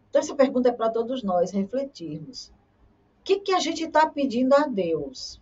Então, 0.09 0.21
essa 0.21 0.33
pergunta 0.33 0.69
é 0.69 0.71
para 0.71 0.89
todos 0.89 1.23
nós 1.23 1.51
refletirmos. 1.51 2.53
O 3.21 3.23
que, 3.23 3.39
que 3.39 3.53
a 3.53 3.59
gente 3.59 3.83
está 3.83 4.09
pedindo 4.09 4.55
a 4.55 4.65
Deus? 4.65 5.39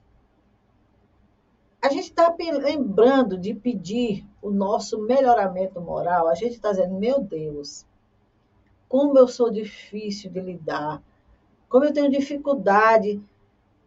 A 1.82 1.88
gente 1.88 2.10
está 2.10 2.36
lembrando 2.38 3.38
de 3.38 3.54
pedir 3.54 4.28
o 4.42 4.52
nosso 4.52 5.00
melhoramento 5.00 5.80
moral. 5.80 6.28
A 6.28 6.36
gente 6.36 6.56
está 6.56 6.72
dizendo, 6.72 6.96
meu 6.96 7.22
Deus, 7.22 7.86
como 8.90 9.18
eu 9.18 9.30
sou 9.30 9.50
difícil 9.50 10.30
de 10.30 10.42
lidar, 10.42 11.02
como 11.70 11.86
eu 11.86 11.94
tenho 11.94 12.12
dificuldade 12.12 13.22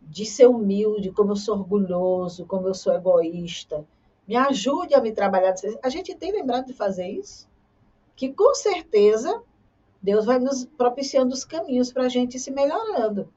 de 0.01 0.25
ser 0.25 0.47
humilde, 0.47 1.13
como 1.13 1.33
eu 1.33 1.37
sou 1.37 1.59
orgulhoso, 1.59 2.47
como 2.47 2.67
eu 2.69 2.75
sou 2.75 2.95
egoísta. 2.95 3.85
Me 4.27 4.37
ajude 4.37 4.95
a 4.95 5.03
me 5.03 5.13
trabalhar. 5.13 5.55
A 5.83 5.91
gente 5.91 6.15
tem 6.15 6.33
lembrado 6.33 6.67
de 6.67 6.73
fazer 6.73 7.09
isso? 7.09 7.47
Que 8.17 8.33
com 8.33 8.55
certeza 8.55 9.43
Deus 10.01 10.25
vai 10.25 10.39
nos 10.39 10.65
propiciando 10.65 11.35
os 11.35 11.45
caminhos 11.45 11.93
para 11.93 12.05
a 12.05 12.09
gente 12.09 12.39
se 12.39 12.51
melhorando. 12.51 13.29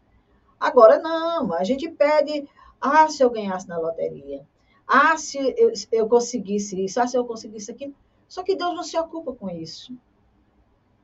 Agora 0.60 1.00
não, 1.00 1.54
a 1.54 1.64
gente 1.64 1.90
pede, 1.90 2.48
ah, 2.80 3.08
se 3.10 3.24
eu 3.24 3.30
ganhasse 3.30 3.68
na 3.68 3.78
loteria, 3.78 4.46
ah, 4.88 5.18
se 5.18 5.38
eu, 5.58 5.72
eu 5.92 6.08
conseguisse 6.08 6.84
isso, 6.84 7.00
ah, 7.00 7.08
se 7.08 7.18
eu 7.18 7.26
conseguisse 7.26 7.72
aquilo. 7.72 7.94
Só 8.28 8.44
que 8.44 8.56
Deus 8.56 8.76
não 8.76 8.84
se 8.84 8.98
ocupa 8.98 9.34
com 9.34 9.50
isso. 9.50 9.94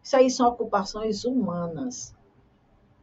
Isso 0.03 0.15
aí 0.15 0.29
são 0.29 0.48
ocupações 0.48 1.25
humanas. 1.25 2.15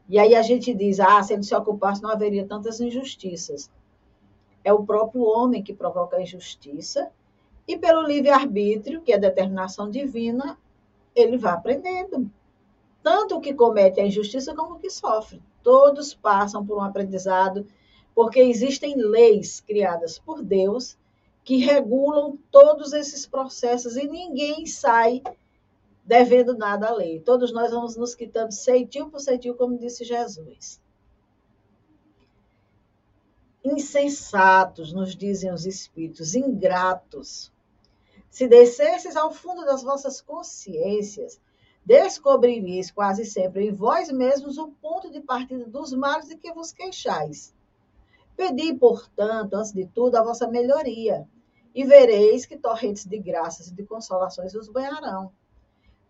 E 0.08 0.18
aí 0.18 0.34
a 0.34 0.42
gente 0.42 0.74
diz, 0.74 1.00
ah, 1.00 1.22
se 1.22 1.34
ele 1.34 1.42
se 1.42 1.54
ocupasse, 1.54 2.02
não 2.02 2.10
haveria 2.10 2.46
tantas 2.46 2.80
injustiças. 2.80 3.70
É 4.64 4.72
o 4.72 4.84
próprio 4.84 5.22
homem 5.22 5.62
que 5.62 5.74
provoca 5.74 6.16
a 6.16 6.22
injustiça, 6.22 7.10
e 7.66 7.76
pelo 7.76 8.02
livre-arbítrio, 8.02 9.02
que 9.02 9.12
é 9.12 9.18
determinação 9.18 9.90
divina, 9.90 10.58
ele 11.14 11.36
vai 11.36 11.52
aprendendo. 11.52 12.30
Tanto 13.02 13.36
o 13.36 13.40
que 13.40 13.52
comete 13.52 14.00
a 14.00 14.06
injustiça 14.06 14.54
como 14.54 14.76
o 14.76 14.78
que 14.78 14.88
sofre. 14.88 15.42
Todos 15.68 16.14
passam 16.14 16.64
por 16.64 16.78
um 16.78 16.82
aprendizado, 16.82 17.66
porque 18.14 18.40
existem 18.40 18.96
leis 18.96 19.60
criadas 19.60 20.18
por 20.18 20.42
Deus 20.42 20.96
que 21.44 21.58
regulam 21.58 22.38
todos 22.50 22.94
esses 22.94 23.26
processos 23.26 23.94
e 23.94 24.08
ninguém 24.08 24.64
sai 24.64 25.22
devendo 26.02 26.56
nada 26.56 26.88
à 26.88 26.94
lei. 26.94 27.20
Todos 27.20 27.52
nós 27.52 27.70
vamos 27.70 27.96
nos 27.96 28.14
quitando 28.14 28.50
ceitinho 28.52 29.10
por 29.10 29.20
ceitinho, 29.20 29.56
como 29.56 29.76
disse 29.76 30.04
Jesus. 30.04 30.80
Insensatos, 33.62 34.90
nos 34.90 35.14
dizem 35.14 35.52
os 35.52 35.66
espíritos, 35.66 36.34
ingratos. 36.34 37.52
Se 38.30 38.48
descesses 38.48 39.16
ao 39.16 39.30
fundo 39.30 39.66
das 39.66 39.82
vossas 39.82 40.22
consciências, 40.22 41.38
descobrireis 41.88 42.90
quase 42.90 43.24
sempre 43.24 43.66
em 43.66 43.72
vós 43.72 44.12
mesmos 44.12 44.58
o 44.58 44.68
ponto 44.68 45.10
de 45.10 45.22
partida 45.22 45.64
dos 45.64 45.94
males 45.94 46.28
de 46.28 46.36
que 46.36 46.52
vos 46.52 46.70
queixais. 46.70 47.54
Pedi, 48.36 48.74
portanto, 48.74 49.54
antes 49.54 49.72
de 49.72 49.86
tudo, 49.86 50.16
a 50.16 50.22
vossa 50.22 50.46
melhoria, 50.46 51.26
e 51.74 51.84
vereis 51.84 52.44
que 52.44 52.58
torrentes 52.58 53.06
de 53.06 53.18
graças 53.18 53.68
e 53.68 53.74
de 53.74 53.84
consolações 53.84 54.54
os 54.54 54.68
banharão. 54.68 55.32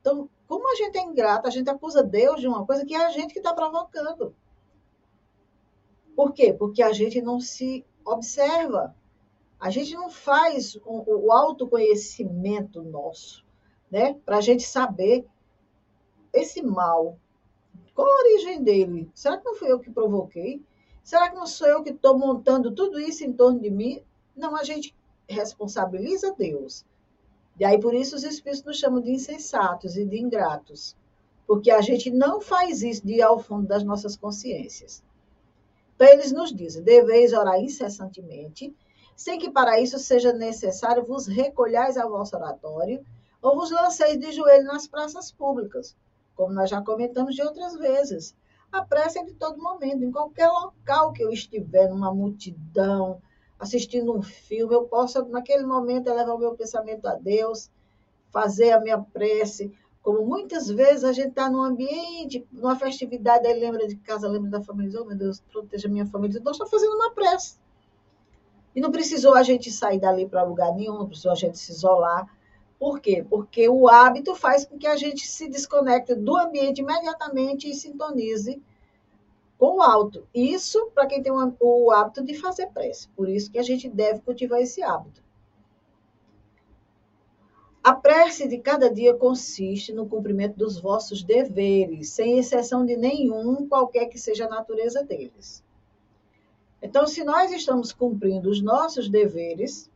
Então, 0.00 0.28
como 0.48 0.68
a 0.68 0.74
gente 0.74 0.98
é 0.98 1.02
ingrata, 1.02 1.46
a 1.46 1.50
gente 1.50 1.70
acusa 1.70 2.02
Deus 2.02 2.40
de 2.40 2.48
uma 2.48 2.66
coisa 2.66 2.84
que 2.84 2.96
é 2.96 3.06
a 3.06 3.10
gente 3.10 3.32
que 3.32 3.38
está 3.38 3.54
provocando. 3.54 4.34
Por 6.16 6.32
quê? 6.32 6.52
Porque 6.52 6.82
a 6.82 6.92
gente 6.92 7.22
não 7.22 7.40
se 7.40 7.86
observa. 8.04 8.96
A 9.60 9.70
gente 9.70 9.94
não 9.94 10.10
faz 10.10 10.74
o, 10.84 11.26
o 11.26 11.32
autoconhecimento 11.32 12.82
nosso, 12.82 13.44
né? 13.88 14.14
Para 14.24 14.38
a 14.38 14.40
gente 14.40 14.64
saber 14.64 15.24
esse 16.32 16.62
mal. 16.62 17.18
Qual 17.94 18.06
a 18.06 18.20
origem 18.20 18.62
dele? 18.62 19.10
Será 19.14 19.38
que 19.38 19.44
não 19.44 19.54
fui 19.54 19.70
eu 19.70 19.80
que 19.80 19.90
provoquei? 19.90 20.62
Será 21.02 21.30
que 21.30 21.36
não 21.36 21.46
sou 21.46 21.66
eu 21.66 21.82
que 21.82 21.90
estou 21.90 22.18
montando 22.18 22.70
tudo 22.70 23.00
isso 23.00 23.24
em 23.24 23.32
torno 23.32 23.58
de 23.60 23.70
mim? 23.70 24.02
Não, 24.36 24.54
a 24.54 24.62
gente 24.62 24.94
responsabiliza 25.28 26.34
Deus. 26.36 26.84
E 27.58 27.64
aí, 27.64 27.80
por 27.80 27.94
isso, 27.94 28.14
os 28.14 28.22
espíritos 28.22 28.64
nos 28.64 28.78
chamam 28.78 29.00
de 29.00 29.10
insensatos 29.10 29.96
e 29.96 30.04
de 30.04 30.18
ingratos, 30.18 30.96
porque 31.46 31.70
a 31.70 31.80
gente 31.80 32.10
não 32.10 32.40
faz 32.40 32.82
isso 32.82 33.04
de 33.04 33.14
ir 33.14 33.22
ao 33.22 33.38
fundo 33.38 33.66
das 33.66 33.82
nossas 33.82 34.16
consciências. 34.16 35.02
Então, 35.94 36.06
eles 36.06 36.30
nos 36.30 36.54
dizem: 36.54 36.82
deveis 36.82 37.32
orar 37.32 37.60
incessantemente, 37.60 38.72
sem 39.16 39.38
que 39.38 39.50
para 39.50 39.80
isso 39.80 39.98
seja 39.98 40.32
necessário 40.32 41.04
vos 41.04 41.26
recolhais 41.26 41.96
ao 41.96 42.10
vosso 42.10 42.36
oratório 42.36 43.04
ou 43.42 43.56
vos 43.56 43.70
lanceis 43.70 44.18
de 44.18 44.30
joelho 44.30 44.64
nas 44.64 44.86
praças 44.86 45.32
públicas, 45.32 45.96
como 46.38 46.54
nós 46.54 46.70
já 46.70 46.80
comentamos 46.80 47.34
de 47.34 47.42
outras 47.42 47.74
vezes. 47.74 48.32
A 48.70 48.84
prece 48.84 49.18
é 49.18 49.24
de 49.24 49.34
todo 49.34 49.60
momento, 49.60 50.04
em 50.04 50.12
qualquer 50.12 50.48
local 50.48 51.12
que 51.12 51.20
eu 51.20 51.32
estiver, 51.32 51.88
numa 51.88 52.14
multidão, 52.14 53.20
assistindo 53.58 54.16
um 54.16 54.22
filme, 54.22 54.72
eu 54.72 54.84
posso, 54.84 55.24
naquele 55.26 55.66
momento, 55.66 56.06
elevar 56.06 56.36
o 56.36 56.38
meu 56.38 56.54
pensamento 56.54 57.08
a 57.08 57.16
Deus, 57.16 57.68
fazer 58.30 58.70
a 58.70 58.80
minha 58.80 58.98
prece. 58.98 59.76
Como 60.00 60.24
muitas 60.24 60.68
vezes 60.68 61.02
a 61.02 61.12
gente 61.12 61.30
está 61.30 61.50
num 61.50 61.60
ambiente, 61.60 62.46
numa 62.52 62.76
festividade, 62.76 63.44
aí 63.44 63.58
lembra 63.58 63.88
de 63.88 63.96
casa, 63.96 64.28
lembra 64.28 64.48
da 64.48 64.62
família, 64.62 64.92
diz, 64.92 65.00
oh 65.00 65.04
meu 65.04 65.16
Deus, 65.16 65.40
proteja 65.40 65.88
minha 65.88 66.06
família. 66.06 66.40
Nós 66.44 66.54
estamos 66.54 66.70
fazendo 66.70 66.94
uma 66.94 67.10
prece. 67.10 67.58
E 68.76 68.80
não 68.80 68.92
precisou 68.92 69.34
a 69.34 69.42
gente 69.42 69.72
sair 69.72 69.98
dali 69.98 70.28
para 70.28 70.44
lugar 70.44 70.72
nenhum, 70.72 70.98
não 70.98 71.08
precisou 71.08 71.32
a 71.32 71.34
gente 71.34 71.58
se 71.58 71.72
isolar. 71.72 72.32
Por 72.78 73.00
quê? 73.00 73.26
Porque 73.28 73.68
o 73.68 73.88
hábito 73.88 74.34
faz 74.34 74.64
com 74.64 74.78
que 74.78 74.86
a 74.86 74.96
gente 74.96 75.26
se 75.26 75.48
desconecte 75.48 76.14
do 76.14 76.36
ambiente 76.36 76.80
imediatamente 76.80 77.68
e 77.68 77.74
sintonize 77.74 78.62
com 79.58 79.78
o 79.78 79.82
alto. 79.82 80.26
Isso 80.32 80.90
para 80.94 81.06
quem 81.06 81.20
tem 81.22 81.32
o 81.32 81.90
hábito 81.90 82.24
de 82.24 82.34
fazer 82.34 82.68
prece. 82.68 83.08
Por 83.08 83.28
isso 83.28 83.50
que 83.50 83.58
a 83.58 83.62
gente 83.62 83.88
deve 83.88 84.20
cultivar 84.20 84.60
esse 84.60 84.80
hábito. 84.82 85.22
A 87.82 87.94
prece 87.94 88.46
de 88.46 88.58
cada 88.58 88.92
dia 88.92 89.14
consiste 89.14 89.92
no 89.92 90.06
cumprimento 90.06 90.56
dos 90.56 90.78
vossos 90.78 91.22
deveres, 91.22 92.10
sem 92.10 92.38
exceção 92.38 92.84
de 92.84 92.96
nenhum, 92.96 93.66
qualquer 93.66 94.06
que 94.06 94.18
seja 94.18 94.44
a 94.46 94.50
natureza 94.50 95.02
deles. 95.02 95.64
Então, 96.82 97.06
se 97.06 97.24
nós 97.24 97.50
estamos 97.50 97.92
cumprindo 97.92 98.50
os 98.50 98.60
nossos 98.60 99.08
deveres, 99.08 99.90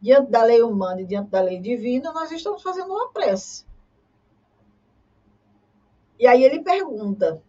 diante 0.00 0.30
da 0.30 0.42
lei 0.42 0.62
humana 0.62 1.02
e 1.02 1.06
diante 1.06 1.30
da 1.30 1.40
lei 1.40 1.60
divina, 1.60 2.12
nós 2.12 2.32
estamos 2.32 2.62
fazendo 2.62 2.92
uma 2.92 3.10
prece. 3.10 3.66
E 6.18 6.26
aí 6.26 6.42
ele 6.42 6.62
pergunta: 6.62 7.42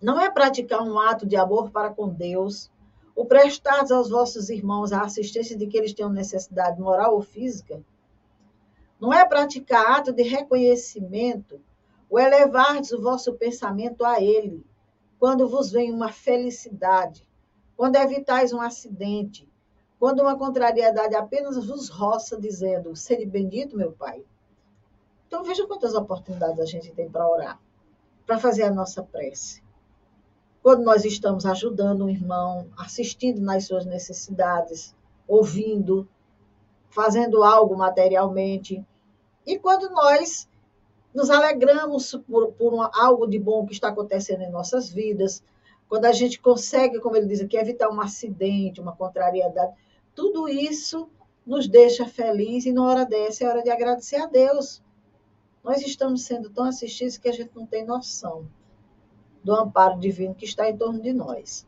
não 0.00 0.20
é 0.20 0.30
praticar 0.30 0.82
um 0.82 0.98
ato 0.98 1.26
de 1.26 1.36
amor 1.36 1.70
para 1.70 1.90
com 1.90 2.08
Deus, 2.08 2.70
o 3.14 3.24
prestar 3.24 3.84
aos 3.92 4.10
vossos 4.10 4.50
irmãos 4.50 4.92
a 4.92 5.02
assistência 5.02 5.56
de 5.56 5.66
que 5.66 5.76
eles 5.76 5.92
tenham 5.92 6.10
necessidade 6.10 6.80
moral 6.80 7.14
ou 7.14 7.22
física? 7.22 7.82
Não 9.00 9.12
é 9.12 9.24
praticar 9.24 9.98
ato 9.98 10.12
de 10.12 10.22
reconhecimento, 10.22 11.60
o 12.08 12.18
elevar 12.18 12.80
o 12.80 13.02
vosso 13.02 13.32
pensamento 13.34 14.04
a 14.04 14.20
Ele, 14.20 14.64
quando 15.18 15.48
vos 15.48 15.70
vem 15.70 15.92
uma 15.92 16.10
felicidade, 16.10 17.26
quando 17.76 17.96
evitais 17.96 18.52
um 18.52 18.60
acidente, 18.60 19.48
quando 20.02 20.18
uma 20.18 20.36
contrariedade 20.36 21.14
apenas 21.14 21.64
vos 21.64 21.88
roça, 21.88 22.36
dizendo: 22.36 22.96
Sede 22.96 23.24
bendito, 23.24 23.76
meu 23.76 23.92
Pai. 23.92 24.24
Então, 25.28 25.44
veja 25.44 25.64
quantas 25.64 25.94
oportunidades 25.94 26.58
a 26.58 26.64
gente 26.64 26.90
tem 26.90 27.08
para 27.08 27.30
orar, 27.30 27.60
para 28.26 28.36
fazer 28.36 28.64
a 28.64 28.72
nossa 28.72 29.00
prece 29.04 29.62
quando 30.60 30.82
nós 30.82 31.04
estamos 31.04 31.46
ajudando 31.46 32.04
um 32.04 32.08
irmão, 32.08 32.68
assistindo 32.76 33.40
nas 33.40 33.66
suas 33.66 33.86
necessidades, 33.86 34.92
ouvindo, 35.28 36.08
fazendo 36.90 37.44
algo 37.44 37.76
materialmente, 37.76 38.84
e 39.46 39.56
quando 39.56 39.88
nós 39.90 40.48
nos 41.14 41.30
alegramos 41.30 42.12
por, 42.28 42.52
por 42.54 42.90
algo 42.92 43.24
de 43.28 43.38
bom 43.38 43.64
que 43.66 43.72
está 43.72 43.90
acontecendo 43.90 44.42
em 44.42 44.50
nossas 44.50 44.88
vidas, 44.88 45.44
quando 45.88 46.06
a 46.06 46.12
gente 46.12 46.40
consegue, 46.40 46.98
como 46.98 47.16
ele 47.16 47.26
diz 47.26 47.40
aqui, 47.40 47.56
evitar 47.56 47.88
um 47.88 48.00
acidente, 48.00 48.80
uma 48.80 48.96
contrariedade, 48.96 49.72
tudo 50.14 50.48
isso 50.48 51.08
nos 51.46 51.66
deixa 51.66 52.06
felizes 52.06 52.66
e 52.66 52.72
na 52.72 52.84
hora 52.84 53.04
dessa 53.04 53.44
é 53.44 53.48
hora 53.48 53.62
de 53.62 53.70
agradecer 53.70 54.16
a 54.16 54.26
Deus. 54.26 54.82
Nós 55.62 55.80
estamos 55.82 56.24
sendo 56.24 56.50
tão 56.50 56.64
assistidos 56.64 57.18
que 57.18 57.28
a 57.28 57.32
gente 57.32 57.50
não 57.54 57.66
tem 57.66 57.84
noção 57.84 58.46
do 59.42 59.54
amparo 59.54 59.98
divino 59.98 60.34
que 60.34 60.44
está 60.44 60.68
em 60.68 60.76
torno 60.76 61.00
de 61.00 61.12
nós. 61.12 61.66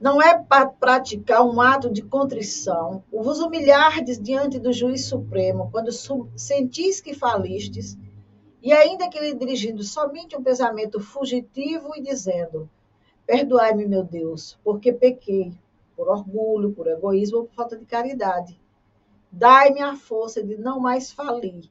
Não 0.00 0.20
é 0.22 0.38
para 0.38 0.66
praticar 0.66 1.44
um 1.44 1.60
ato 1.60 1.90
de 1.90 2.02
contrição, 2.02 3.04
o 3.12 3.22
vos 3.22 3.38
humilhardes 3.40 4.18
diante 4.18 4.58
do 4.58 4.72
juiz 4.72 5.04
supremo, 5.04 5.68
quando 5.70 5.90
sentis 6.36 7.02
que 7.02 7.12
falistes, 7.12 7.98
e 8.62 8.72
ainda 8.72 9.10
que 9.10 9.20
lhe 9.20 9.34
dirigindo 9.34 9.82
somente 9.82 10.36
um 10.36 10.42
pensamento 10.42 11.00
fugitivo 11.00 11.94
e 11.96 12.02
dizendo: 12.02 12.68
Perdoai-me, 13.26 13.86
meu 13.86 14.02
Deus, 14.02 14.58
porque 14.64 14.90
pequei, 14.90 15.52
por 16.00 16.08
orgulho, 16.08 16.72
por 16.72 16.86
egoísmo 16.86 17.40
ou 17.40 17.44
por 17.44 17.54
falta 17.54 17.76
de 17.76 17.84
caridade. 17.84 18.58
Dai-me 19.30 19.82
a 19.82 19.94
força 19.94 20.42
de 20.42 20.56
não 20.56 20.80
mais 20.80 21.12
falir 21.12 21.68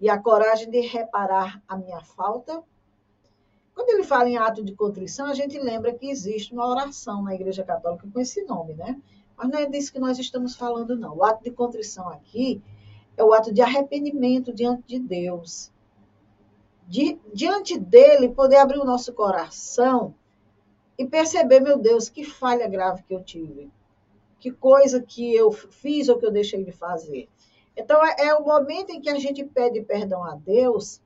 e 0.00 0.08
a 0.08 0.16
coragem 0.16 0.70
de 0.70 0.78
reparar 0.78 1.60
a 1.66 1.76
minha 1.76 2.00
falta 2.00 2.62
quando 3.74 3.88
ele 3.88 4.04
fala 4.04 4.28
em 4.28 4.36
ato 4.36 4.62
de 4.62 4.74
contrição, 4.74 5.26
a 5.26 5.34
gente 5.34 5.58
lembra 5.58 5.92
que 5.92 6.08
existe 6.08 6.52
uma 6.52 6.68
oração 6.68 7.22
na 7.22 7.34
Igreja 7.34 7.64
Católica 7.64 8.06
com 8.12 8.20
esse 8.20 8.44
nome, 8.44 8.74
né? 8.74 9.00
Mas 9.36 9.48
não 9.48 9.58
é 9.58 9.66
disso 9.66 9.92
que 9.92 9.98
nós 9.98 10.18
estamos 10.18 10.54
falando, 10.54 10.94
não. 10.94 11.16
O 11.16 11.24
ato 11.24 11.42
de 11.42 11.50
contrição 11.50 12.08
aqui 12.08 12.62
é 13.16 13.24
o 13.24 13.32
ato 13.32 13.52
de 13.52 13.62
arrependimento 13.62 14.52
diante 14.52 14.82
de 14.86 14.98
Deus. 15.00 15.72
De, 16.86 17.18
diante 17.32 17.78
dele, 17.78 18.28
poder 18.28 18.58
abrir 18.58 18.78
o 18.78 18.84
nosso 18.84 19.12
coração 19.14 20.14
e 20.98 21.06
perceber, 21.06 21.60
meu 21.60 21.78
Deus, 21.78 22.08
que 22.08 22.24
falha 22.24 22.68
grave 22.68 23.02
que 23.02 23.14
eu 23.14 23.22
tive. 23.22 23.70
Que 24.38 24.50
coisa 24.50 25.00
que 25.00 25.34
eu 25.34 25.50
fiz 25.50 26.08
ou 26.08 26.18
que 26.18 26.26
eu 26.26 26.32
deixei 26.32 26.64
de 26.64 26.72
fazer. 26.72 27.28
Então, 27.76 28.04
é, 28.04 28.26
é 28.26 28.34
o 28.34 28.44
momento 28.44 28.90
em 28.90 29.00
que 29.00 29.08
a 29.08 29.18
gente 29.18 29.44
pede 29.44 29.80
perdão 29.82 30.22
a 30.24 30.34
Deus, 30.34 31.00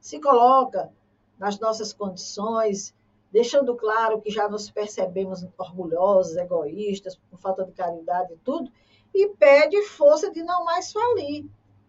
se 0.00 0.20
coloca 0.20 0.90
nas 1.38 1.58
nossas 1.58 1.92
condições, 1.92 2.94
deixando 3.32 3.74
claro 3.74 4.20
que 4.20 4.30
já 4.30 4.48
nos 4.48 4.70
percebemos 4.70 5.44
orgulhosos, 5.58 6.36
egoístas, 6.36 7.16
por 7.16 7.38
falta 7.38 7.64
de 7.64 7.72
caridade 7.72 8.32
e 8.32 8.38
tudo, 8.38 8.70
e 9.12 9.28
pede 9.30 9.82
força 9.82 10.30
de 10.30 10.42
não 10.42 10.64
mais 10.64 10.92
falir 10.92 11.44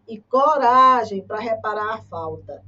e 0.08 0.19
coragem 0.19 1.21
para 1.21 1.39
reparar 1.39 1.95
a 1.95 2.02
falta. 2.02 2.63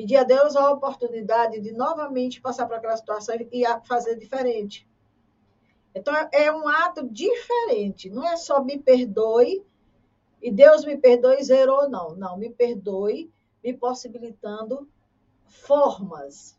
Pedir 0.00 0.16
a 0.16 0.24
Deus 0.24 0.56
a 0.56 0.72
oportunidade 0.72 1.60
de 1.60 1.72
novamente 1.72 2.40
passar 2.40 2.66
por 2.66 2.74
aquela 2.74 2.96
situação 2.96 3.36
e 3.38 3.64
fazer 3.84 4.16
diferente. 4.16 4.88
Então, 5.94 6.14
é 6.32 6.50
um 6.50 6.66
ato 6.66 7.06
diferente. 7.06 8.08
Não 8.08 8.26
é 8.26 8.34
só 8.38 8.64
me 8.64 8.78
perdoe 8.78 9.62
e 10.40 10.50
Deus 10.50 10.86
me 10.86 10.96
perdoe, 10.96 11.44
zerou, 11.44 11.86
não. 11.86 12.16
Não, 12.16 12.38
me 12.38 12.48
perdoe, 12.48 13.30
me 13.62 13.74
possibilitando 13.74 14.88
formas 15.44 16.58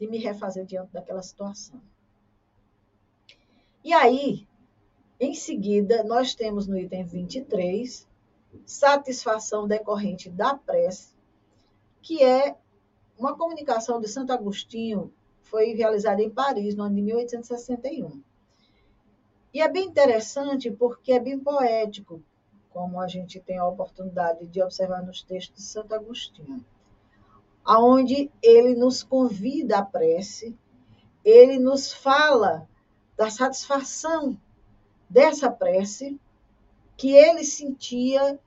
de 0.00 0.06
me 0.06 0.16
refazer 0.16 0.64
diante 0.64 0.94
daquela 0.94 1.22
situação. 1.22 1.78
E 3.84 3.92
aí, 3.92 4.48
em 5.20 5.34
seguida, 5.34 6.02
nós 6.04 6.34
temos 6.34 6.66
no 6.66 6.78
item 6.78 7.04
23, 7.04 8.08
satisfação 8.64 9.68
decorrente 9.68 10.30
da 10.30 10.54
prece, 10.54 11.12
que 12.00 12.22
é 12.24 12.56
uma 13.22 13.36
comunicação 13.36 14.00
de 14.00 14.08
Santo 14.08 14.32
Agostinho, 14.32 15.12
foi 15.42 15.74
realizada 15.74 16.20
em 16.20 16.28
Paris, 16.28 16.74
no 16.74 16.82
ano 16.82 16.96
de 16.96 17.02
1861. 17.02 18.20
E 19.54 19.60
é 19.60 19.68
bem 19.68 19.86
interessante 19.86 20.72
porque 20.72 21.12
é 21.12 21.20
bem 21.20 21.38
poético, 21.38 22.20
como 22.70 23.00
a 23.00 23.06
gente 23.06 23.38
tem 23.38 23.58
a 23.58 23.66
oportunidade 23.66 24.44
de 24.46 24.60
observar 24.60 25.04
nos 25.04 25.22
textos 25.22 25.62
de 25.62 25.70
Santo 25.70 25.94
Agostinho, 25.94 26.64
aonde 27.64 28.28
ele 28.42 28.74
nos 28.74 29.04
convida 29.04 29.78
à 29.78 29.84
prece, 29.84 30.58
ele 31.24 31.60
nos 31.60 31.92
fala 31.92 32.68
da 33.16 33.30
satisfação 33.30 34.36
dessa 35.08 35.48
prece 35.48 36.18
que 36.96 37.12
ele 37.12 37.44
sentia 37.44 38.40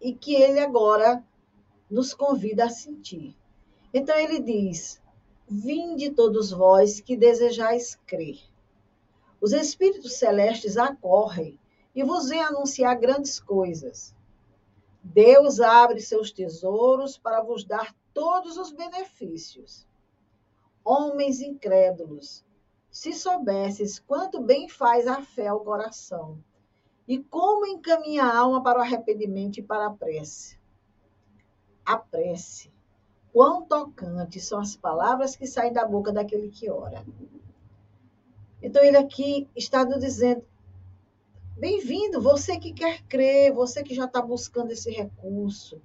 e 0.00 0.12
que 0.12 0.34
ele 0.34 0.58
agora 0.58 1.22
nos 1.88 2.12
convida 2.12 2.64
a 2.64 2.70
sentir. 2.70 3.36
Então 3.92 4.16
ele 4.16 4.40
diz: 4.40 5.00
Vinde 5.48 6.10
todos 6.10 6.50
vós 6.50 7.00
que 7.00 7.16
desejais 7.16 7.98
crer. 8.06 8.38
Os 9.40 9.52
espíritos 9.52 10.14
celestes 10.14 10.76
acorrem 10.76 11.58
e 11.94 12.02
vos 12.02 12.28
vem 12.28 12.42
anunciar 12.42 12.98
grandes 12.98 13.40
coisas. 13.40 14.14
Deus 15.02 15.60
abre 15.60 16.00
seus 16.00 16.30
tesouros 16.30 17.16
para 17.16 17.40
vos 17.40 17.64
dar 17.64 17.94
todos 18.12 18.56
os 18.56 18.70
benefícios. 18.70 19.86
Homens 20.84 21.40
incrédulos, 21.40 22.44
se 22.90 23.12
soubesses 23.12 23.98
quanto 23.98 24.40
bem 24.40 24.68
faz 24.68 25.06
a 25.06 25.22
fé 25.22 25.48
ao 25.48 25.60
coração 25.60 26.42
e 27.06 27.18
como 27.18 27.66
encaminha 27.66 28.24
a 28.24 28.36
alma 28.36 28.62
para 28.62 28.80
o 28.80 28.82
arrependimento 28.82 29.58
e 29.58 29.62
para 29.62 29.86
a 29.86 29.90
prece. 29.90 30.58
A 31.86 31.96
prece. 31.96 32.70
Quão 33.38 33.62
tocantes 33.62 34.48
são 34.48 34.58
as 34.58 34.74
palavras 34.74 35.36
que 35.36 35.46
saem 35.46 35.72
da 35.72 35.86
boca 35.86 36.12
daquele 36.12 36.50
que 36.50 36.68
ora. 36.68 37.06
Então, 38.60 38.82
ele 38.82 38.96
aqui 38.96 39.48
está 39.54 39.84
dizendo: 39.84 40.42
bem-vindo, 41.56 42.20
você 42.20 42.58
que 42.58 42.72
quer 42.72 43.00
crer, 43.04 43.52
você 43.52 43.84
que 43.84 43.94
já 43.94 44.06
está 44.06 44.20
buscando 44.20 44.72
esse 44.72 44.90
recurso, 44.90 45.80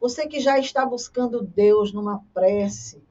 você 0.00 0.26
que 0.26 0.40
já 0.40 0.58
está 0.58 0.86
buscando 0.86 1.42
Deus 1.42 1.92
numa 1.92 2.24
prece, 2.32 3.02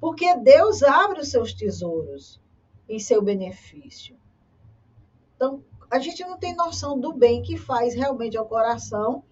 porque 0.00 0.32
Deus 0.36 0.84
abre 0.84 1.18
os 1.18 1.28
seus 1.28 1.52
tesouros 1.52 2.40
em 2.88 3.00
seu 3.00 3.20
benefício. 3.20 4.16
Então, 5.34 5.60
a 5.90 5.98
gente 5.98 6.22
não 6.22 6.38
tem 6.38 6.54
noção 6.54 6.96
do 6.96 7.12
bem 7.12 7.42
que 7.42 7.56
faz 7.56 7.94
realmente 7.94 8.38
ao 8.38 8.46
coração 8.46 9.24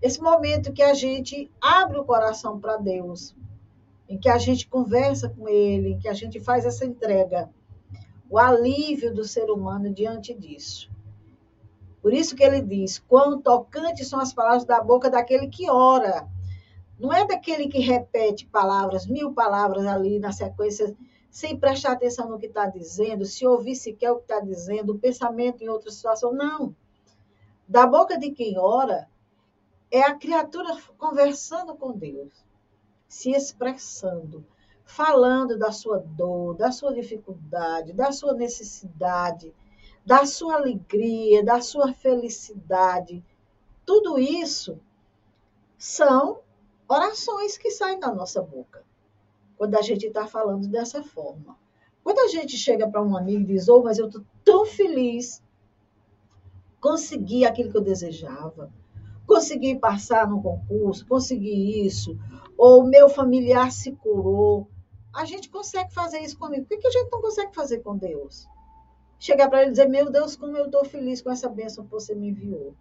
esse 0.00 0.22
momento 0.22 0.72
que 0.72 0.82
a 0.82 0.94
gente 0.94 1.50
abre 1.60 1.98
o 1.98 2.04
coração 2.04 2.58
para 2.58 2.78
Deus, 2.78 3.36
em 4.08 4.18
que 4.18 4.28
a 4.28 4.38
gente 4.38 4.66
conversa 4.66 5.28
com 5.28 5.48
Ele, 5.48 5.90
em 5.90 5.98
que 5.98 6.08
a 6.08 6.14
gente 6.14 6.40
faz 6.40 6.64
essa 6.64 6.84
entrega 6.84 7.50
o 8.30 8.38
alívio 8.38 9.14
do 9.14 9.24
ser 9.24 9.50
humano 9.50 9.92
diante 9.92 10.34
disso. 10.34 10.90
Por 12.02 12.12
isso 12.12 12.36
que 12.36 12.44
ele 12.44 12.60
diz: 12.60 12.98
quão 12.98 13.40
tocantes 13.40 14.08
são 14.08 14.20
as 14.20 14.32
palavras 14.32 14.64
da 14.64 14.80
boca 14.80 15.10
daquele 15.10 15.48
que 15.48 15.68
ora. 15.70 16.28
Não 16.98 17.12
é 17.12 17.24
daquele 17.24 17.68
que 17.68 17.78
repete 17.78 18.44
palavras, 18.46 19.06
mil 19.06 19.32
palavras 19.32 19.86
ali 19.86 20.18
na 20.18 20.32
sequência, 20.32 20.96
sem 21.30 21.56
prestar 21.56 21.92
atenção 21.92 22.28
no 22.28 22.38
que 22.38 22.46
está 22.46 22.66
dizendo, 22.66 23.24
se 23.24 23.46
ouvir 23.46 23.76
sequer 23.76 24.10
o 24.10 24.16
que 24.16 24.22
está 24.22 24.40
dizendo, 24.40 24.92
o 24.92 24.98
pensamento 24.98 25.62
em 25.62 25.68
outra 25.68 25.92
situação. 25.92 26.32
Não. 26.32 26.74
Da 27.68 27.86
boca 27.86 28.18
de 28.18 28.32
quem 28.32 28.58
ora 28.58 29.08
é 29.92 30.02
a 30.02 30.14
criatura 30.14 30.76
conversando 30.96 31.76
com 31.76 31.92
Deus, 31.92 32.32
se 33.08 33.30
expressando 33.30 34.44
falando 34.88 35.58
da 35.58 35.70
sua 35.70 35.98
dor, 35.98 36.56
da 36.56 36.72
sua 36.72 36.94
dificuldade, 36.94 37.92
da 37.92 38.10
sua 38.10 38.32
necessidade, 38.32 39.54
da 40.04 40.24
sua 40.24 40.54
alegria, 40.54 41.44
da 41.44 41.60
sua 41.60 41.92
felicidade. 41.92 43.22
Tudo 43.84 44.18
isso 44.18 44.80
são 45.76 46.40
orações 46.88 47.58
que 47.58 47.70
saem 47.70 48.00
da 48.00 48.12
nossa 48.12 48.40
boca 48.40 48.82
quando 49.58 49.74
a 49.74 49.82
gente 49.82 50.06
está 50.06 50.26
falando 50.26 50.66
dessa 50.66 51.02
forma. 51.02 51.58
Quando 52.02 52.20
a 52.20 52.28
gente 52.28 52.56
chega 52.56 52.88
para 52.88 53.02
um 53.02 53.14
amigo 53.14 53.42
e 53.42 53.54
diz: 53.54 53.68
Oh, 53.68 53.82
mas 53.82 53.98
eu 53.98 54.06
estou 54.06 54.24
tão 54.42 54.64
feliz, 54.64 55.42
consegui 56.80 57.44
aquilo 57.44 57.70
que 57.70 57.76
eu 57.76 57.82
desejava, 57.82 58.72
consegui 59.26 59.78
passar 59.78 60.26
no 60.26 60.40
concurso, 60.40 61.06
consegui 61.06 61.84
isso, 61.84 62.18
ou 62.58 62.84
meu 62.84 63.08
familiar 63.08 63.70
se 63.70 63.92
curou, 63.92 64.68
a 65.14 65.24
gente 65.24 65.48
consegue 65.48 65.94
fazer 65.94 66.18
isso 66.18 66.36
comigo. 66.36 66.66
Por 66.66 66.76
que, 66.76 66.88
a 66.88 66.90
gente 66.90 67.10
não 67.10 67.22
consegue 67.22 67.54
fazer 67.54 67.78
com 67.78 67.96
Deus? 67.96 68.48
Chegar 69.20 69.48
para 69.48 69.62
ele 69.62 69.68
e 69.68 69.72
dizer: 69.72 69.88
Meu 69.88 70.10
Deus, 70.10 70.34
como 70.34 70.56
eu 70.56 70.66
estou 70.66 70.84
feliz 70.84 71.22
com 71.22 71.30
essa 71.30 71.48
bênção 71.48 71.84
que 71.84 71.90
você 71.92 72.14
me 72.16 72.30
enviou. 72.30 72.74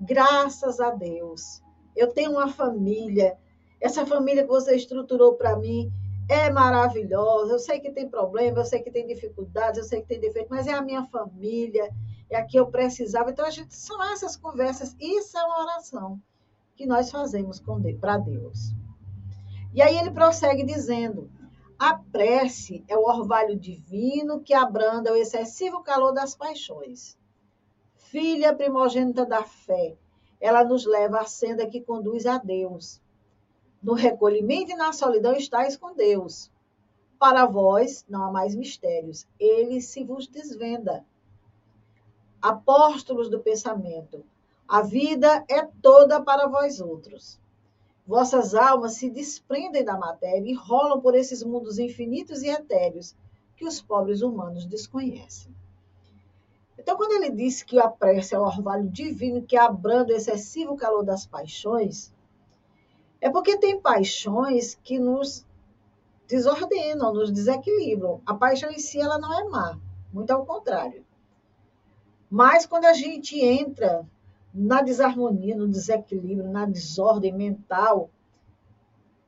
Graças 0.00 0.78
a 0.78 0.90
Deus. 0.90 1.60
Eu 1.94 2.12
tenho 2.12 2.32
uma 2.32 2.48
família. 2.48 3.36
Essa 3.80 4.06
família 4.06 4.42
que 4.42 4.48
você 4.48 4.76
estruturou 4.76 5.34
para 5.34 5.56
mim 5.56 5.90
é 6.28 6.50
maravilhosa. 6.50 7.52
Eu 7.52 7.58
sei 7.58 7.80
que 7.80 7.90
tem 7.90 8.08
problema, 8.08 8.58
eu 8.60 8.64
sei 8.64 8.80
que 8.80 8.90
tem 8.90 9.06
dificuldades, 9.06 9.78
eu 9.78 9.84
sei 9.84 10.02
que 10.02 10.08
tem 10.08 10.20
defeito, 10.20 10.48
mas 10.50 10.66
é 10.66 10.72
a 10.72 10.82
minha 10.82 11.04
família, 11.06 11.90
é 12.30 12.36
a 12.36 12.44
que 12.44 12.58
eu 12.58 12.66
precisava. 12.66 13.30
Então, 13.30 13.44
a 13.44 13.50
gente, 13.50 13.74
são 13.74 14.02
essas 14.04 14.36
conversas. 14.36 14.96
Isso 15.00 15.36
é 15.36 15.44
uma 15.44 15.62
oração 15.62 16.20
que 16.74 16.86
nós 16.86 17.10
fazemos 17.10 17.62
para 18.00 18.18
Deus. 18.18 18.75
E 19.76 19.82
aí 19.82 19.98
ele 19.98 20.10
prossegue 20.10 20.64
dizendo: 20.64 21.30
a 21.78 21.98
prece 21.98 22.82
é 22.88 22.96
o 22.96 23.04
orvalho 23.04 23.54
divino 23.54 24.40
que 24.40 24.54
abranda 24.54 25.12
o 25.12 25.16
excessivo 25.16 25.82
calor 25.82 26.12
das 26.12 26.34
paixões. 26.34 27.18
Filha 27.94 28.54
primogênita 28.54 29.26
da 29.26 29.42
fé, 29.44 29.94
ela 30.40 30.64
nos 30.64 30.86
leva 30.86 31.20
à 31.20 31.26
senda 31.26 31.66
que 31.66 31.82
conduz 31.82 32.24
a 32.24 32.38
Deus. 32.38 33.02
No 33.82 33.92
recolhimento 33.92 34.72
e 34.72 34.76
na 34.76 34.94
solidão 34.94 35.36
estáis 35.36 35.76
com 35.76 35.94
Deus. 35.94 36.50
Para 37.18 37.44
vós 37.44 38.02
não 38.08 38.24
há 38.24 38.32
mais 38.32 38.54
mistérios, 38.54 39.26
ele 39.38 39.82
se 39.82 40.02
vos 40.02 40.26
desvenda. 40.26 41.04
Apóstolos 42.40 43.28
do 43.28 43.40
pensamento, 43.40 44.24
a 44.66 44.80
vida 44.80 45.44
é 45.50 45.62
toda 45.82 46.22
para 46.22 46.46
vós 46.46 46.80
outros. 46.80 47.38
Vossas 48.06 48.54
almas 48.54 48.94
se 48.94 49.10
desprendem 49.10 49.84
da 49.84 49.98
matéria 49.98 50.48
e 50.48 50.54
rolam 50.54 51.00
por 51.00 51.14
esses 51.14 51.42
mundos 51.42 51.78
infinitos 51.78 52.42
e 52.42 52.48
etéreos 52.48 53.16
que 53.56 53.66
os 53.66 53.82
pobres 53.82 54.22
humanos 54.22 54.64
desconhecem. 54.64 55.52
Então, 56.78 56.96
quando 56.96 57.12
ele 57.12 57.30
diz 57.30 57.64
que 57.64 57.80
a 57.80 57.88
prece 57.88 58.34
é 58.34 58.38
o 58.38 58.44
orvalho 58.44 58.88
divino 58.88 59.42
que 59.42 59.56
abranda 59.56 60.12
o 60.12 60.16
excessivo 60.16 60.76
calor 60.76 61.04
das 61.04 61.26
paixões, 61.26 62.12
é 63.20 63.28
porque 63.28 63.58
tem 63.58 63.80
paixões 63.80 64.78
que 64.84 64.98
nos 64.98 65.44
desordenam, 66.28 67.12
nos 67.12 67.32
desequilibram. 67.32 68.20
A 68.24 68.34
paixão 68.34 68.70
em 68.70 68.78
si 68.78 69.00
ela 69.00 69.18
não 69.18 69.32
é 69.32 69.44
má, 69.48 69.80
muito 70.12 70.30
ao 70.30 70.46
contrário. 70.46 71.04
Mas 72.30 72.66
quando 72.66 72.84
a 72.84 72.92
gente 72.92 73.40
entra 73.40 74.06
na 74.56 74.80
desarmonia, 74.80 75.54
no 75.54 75.68
desequilíbrio, 75.68 76.50
na 76.50 76.64
desordem 76.64 77.34
mental, 77.34 78.08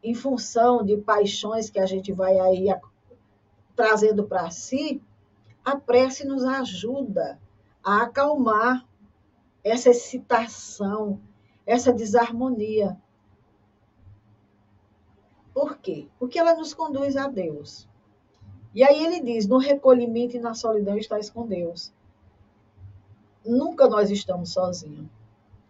em 0.03 0.15
função 0.15 0.83
de 0.83 0.97
paixões 0.97 1.69
que 1.69 1.79
a 1.79 1.85
gente 1.85 2.13
vai 2.13 2.39
aí 2.39 2.69
trazendo 3.77 4.25
para 4.25 4.51
si, 4.51 5.03
a 5.63 5.77
prece 5.77 6.27
nos 6.27 6.45
ajuda 6.45 7.39
a 7.85 8.05
acalmar 8.05 8.87
essa 9.63 9.91
excitação, 9.91 11.21
essa 11.67 11.93
desarmonia. 11.93 12.97
Por 15.53 15.77
quê? 15.77 16.09
Porque 16.19 16.39
ela 16.39 16.55
nos 16.55 16.73
conduz 16.73 17.17
a 17.17 17.29
Deus. 17.29 17.87
E 18.75 18.83
aí 18.83 19.05
ele 19.05 19.21
diz: 19.21 19.47
no 19.47 19.59
recolhimento 19.59 20.37
e 20.37 20.41
na 20.41 20.55
solidão 20.55 20.97
estás 20.97 21.29
com 21.29 21.47
Deus 21.47 21.93
nunca 23.49 23.89
nós 23.89 24.11
estamos 24.11 24.53
sozinhos. 24.53 25.09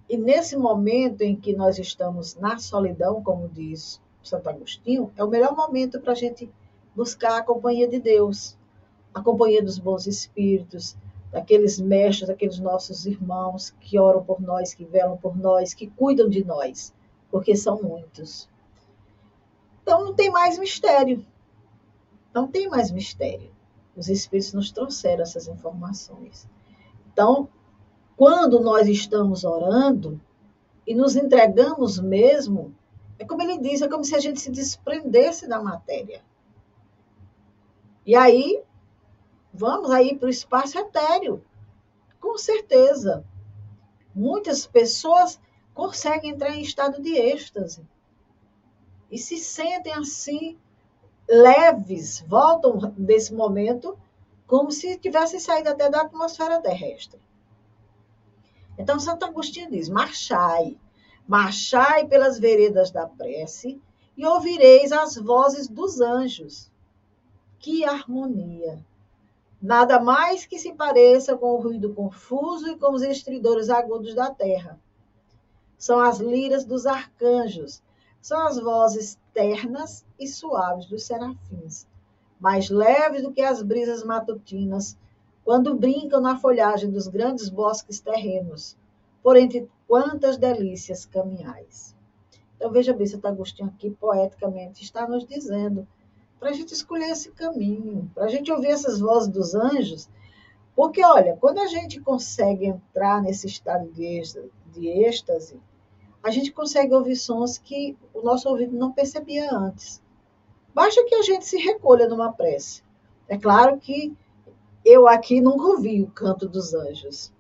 E 0.08 0.16
nesse 0.16 0.56
momento 0.56 1.22
em 1.22 1.36
que 1.36 1.54
nós 1.54 1.78
estamos 1.78 2.34
na 2.36 2.58
solidão, 2.58 3.22
como 3.22 3.48
diz 3.48 4.00
Santo 4.22 4.48
Agostinho, 4.48 5.12
é 5.16 5.22
o 5.22 5.28
melhor 5.28 5.54
momento 5.54 6.00
para 6.00 6.12
a 6.12 6.16
gente 6.16 6.50
buscar 6.96 7.38
a 7.38 7.42
companhia 7.42 7.86
de 7.86 8.00
Deus, 8.00 8.56
a 9.12 9.22
companhia 9.22 9.62
dos 9.62 9.78
bons 9.78 10.06
espíritos, 10.06 10.96
daqueles 11.30 11.78
mestres, 11.78 12.28
daqueles 12.28 12.58
nossos 12.58 13.04
irmãos 13.04 13.74
que 13.80 13.98
oram 13.98 14.24
por 14.24 14.40
nós, 14.40 14.72
que 14.72 14.84
velam 14.84 15.16
por 15.16 15.36
nós, 15.36 15.74
que 15.74 15.88
cuidam 15.88 16.28
de 16.28 16.42
nós, 16.42 16.94
porque 17.30 17.54
são 17.54 17.82
muitos. 17.82 18.48
Então 19.82 20.04
não 20.04 20.14
tem 20.14 20.30
mais 20.30 20.58
mistério. 20.58 21.24
Não 22.32 22.46
tem 22.48 22.68
mais 22.68 22.90
mistério. 22.90 23.50
Os 23.96 24.08
espíritos 24.08 24.52
nos 24.52 24.70
trouxeram 24.70 25.22
essas 25.22 25.48
informações. 25.48 26.48
Então, 27.12 27.48
quando 28.18 28.60
nós 28.60 28.86
estamos 28.86 29.44
orando 29.44 30.20
e 30.86 30.94
nos 30.94 31.16
entregamos 31.16 31.98
mesmo, 31.98 32.74
é 33.18 33.24
como 33.24 33.40
ele 33.40 33.58
diz, 33.58 33.80
é 33.80 33.88
como 33.88 34.04
se 34.04 34.14
a 34.14 34.20
gente 34.20 34.38
se 34.38 34.50
desprendesse 34.50 35.48
da 35.48 35.62
matéria. 35.62 36.20
E 38.04 38.14
aí 38.14 38.62
Vamos 39.52 39.90
aí 39.90 40.16
para 40.16 40.26
o 40.26 40.30
espaço 40.30 40.78
etéreo. 40.78 41.44
Com 42.20 42.38
certeza. 42.38 43.24
Muitas 44.14 44.66
pessoas 44.66 45.40
conseguem 45.74 46.30
entrar 46.30 46.50
em 46.50 46.62
estado 46.62 47.02
de 47.02 47.16
êxtase. 47.16 47.84
E 49.10 49.18
se 49.18 49.36
sentem 49.36 49.92
assim, 49.94 50.56
leves, 51.28 52.20
voltam 52.28 52.78
desse 52.96 53.34
momento 53.34 53.98
como 54.46 54.70
se 54.70 54.96
tivessem 54.96 55.40
saído 55.40 55.70
até 55.70 55.90
da 55.90 56.02
atmosfera 56.02 56.60
terrestre. 56.60 57.20
Então, 58.78 59.00
Santo 59.00 59.24
Agostinho 59.24 59.70
diz: 59.70 59.88
marchai, 59.88 60.78
marchai 61.26 62.06
pelas 62.06 62.38
veredas 62.38 62.90
da 62.90 63.06
prece 63.06 63.80
e 64.16 64.24
ouvireis 64.24 64.92
as 64.92 65.16
vozes 65.16 65.68
dos 65.68 66.00
anjos. 66.00 66.70
Que 67.58 67.84
harmonia! 67.84 68.78
Nada 69.60 70.00
mais 70.00 70.46
que 70.46 70.58
se 70.58 70.72
pareça 70.72 71.36
com 71.36 71.54
o 71.54 71.60
ruído 71.60 71.92
confuso 71.92 72.68
e 72.68 72.78
com 72.78 72.92
os 72.92 73.02
estridores 73.02 73.68
agudos 73.68 74.14
da 74.14 74.30
terra. 74.30 74.78
São 75.76 75.98
as 75.98 76.18
liras 76.20 76.64
dos 76.64 76.86
arcanjos, 76.86 77.82
são 78.20 78.46
as 78.46 78.60
vozes 78.60 79.18
ternas 79.34 80.04
e 80.18 80.28
suaves 80.28 80.86
dos 80.86 81.02
serafins, 81.04 81.86
mais 82.38 82.70
leves 82.70 83.22
do 83.22 83.32
que 83.32 83.42
as 83.42 83.60
brisas 83.62 84.04
matutinas, 84.04 84.96
quando 85.48 85.74
brincam 85.74 86.20
na 86.20 86.38
folhagem 86.38 86.90
dos 86.90 87.08
grandes 87.08 87.48
bosques 87.48 88.00
terrenos, 88.00 88.76
por 89.22 89.34
entre 89.34 89.66
quantas 89.86 90.36
delícias 90.36 91.06
caminhais. 91.06 91.96
Então 92.54 92.70
veja 92.70 92.92
bem, 92.92 93.06
Santo 93.06 93.28
Agostinho 93.28 93.70
aqui 93.70 93.88
poeticamente 93.88 94.84
está 94.84 95.08
nos 95.08 95.26
dizendo 95.26 95.88
para 96.38 96.50
a 96.50 96.52
gente 96.52 96.74
escolher 96.74 97.08
esse 97.08 97.30
caminho, 97.30 98.10
para 98.14 98.26
a 98.26 98.28
gente 98.28 98.52
ouvir 98.52 98.66
essas 98.66 99.00
vozes 99.00 99.30
dos 99.30 99.54
anjos. 99.54 100.06
Porque, 100.76 101.02
olha, 101.02 101.34
quando 101.40 101.60
a 101.60 101.66
gente 101.66 101.98
consegue 101.98 102.66
entrar 102.66 103.22
nesse 103.22 103.46
estado 103.46 103.90
de 103.90 104.04
êxtase, 104.04 104.50
de 104.66 104.86
êxtase, 104.86 105.58
a 106.22 106.30
gente 106.30 106.52
consegue 106.52 106.92
ouvir 106.92 107.16
sons 107.16 107.56
que 107.56 107.96
o 108.12 108.20
nosso 108.20 108.50
ouvido 108.50 108.76
não 108.76 108.92
percebia 108.92 109.50
antes. 109.50 110.02
Basta 110.74 111.02
que 111.06 111.14
a 111.14 111.22
gente 111.22 111.46
se 111.46 111.56
recolha 111.56 112.06
numa 112.06 112.34
prece. 112.34 112.82
É 113.26 113.38
claro 113.38 113.78
que 113.78 114.14
eu 114.84 115.08
aqui 115.08 115.40
nunca 115.40 115.64
ouvi 115.66 116.02
o 116.02 116.10
canto 116.10 116.48
dos 116.48 116.74
anjos, 116.74 117.32